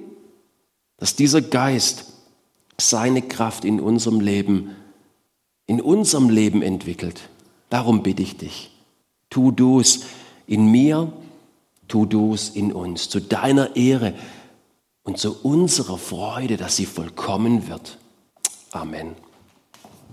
[0.98, 2.14] dass dieser Geist
[2.80, 4.72] seine Kraft in unserem Leben,
[5.68, 7.30] in unserem Leben entwickelt.
[7.70, 8.72] Darum bitte ich dich.
[9.30, 10.06] Tu du es
[10.48, 11.14] in mir,
[11.88, 14.16] tu du es in uns, zu deiner Ehre
[15.04, 18.00] und zu unserer Freude, dass sie vollkommen wird.
[18.72, 19.23] Amen.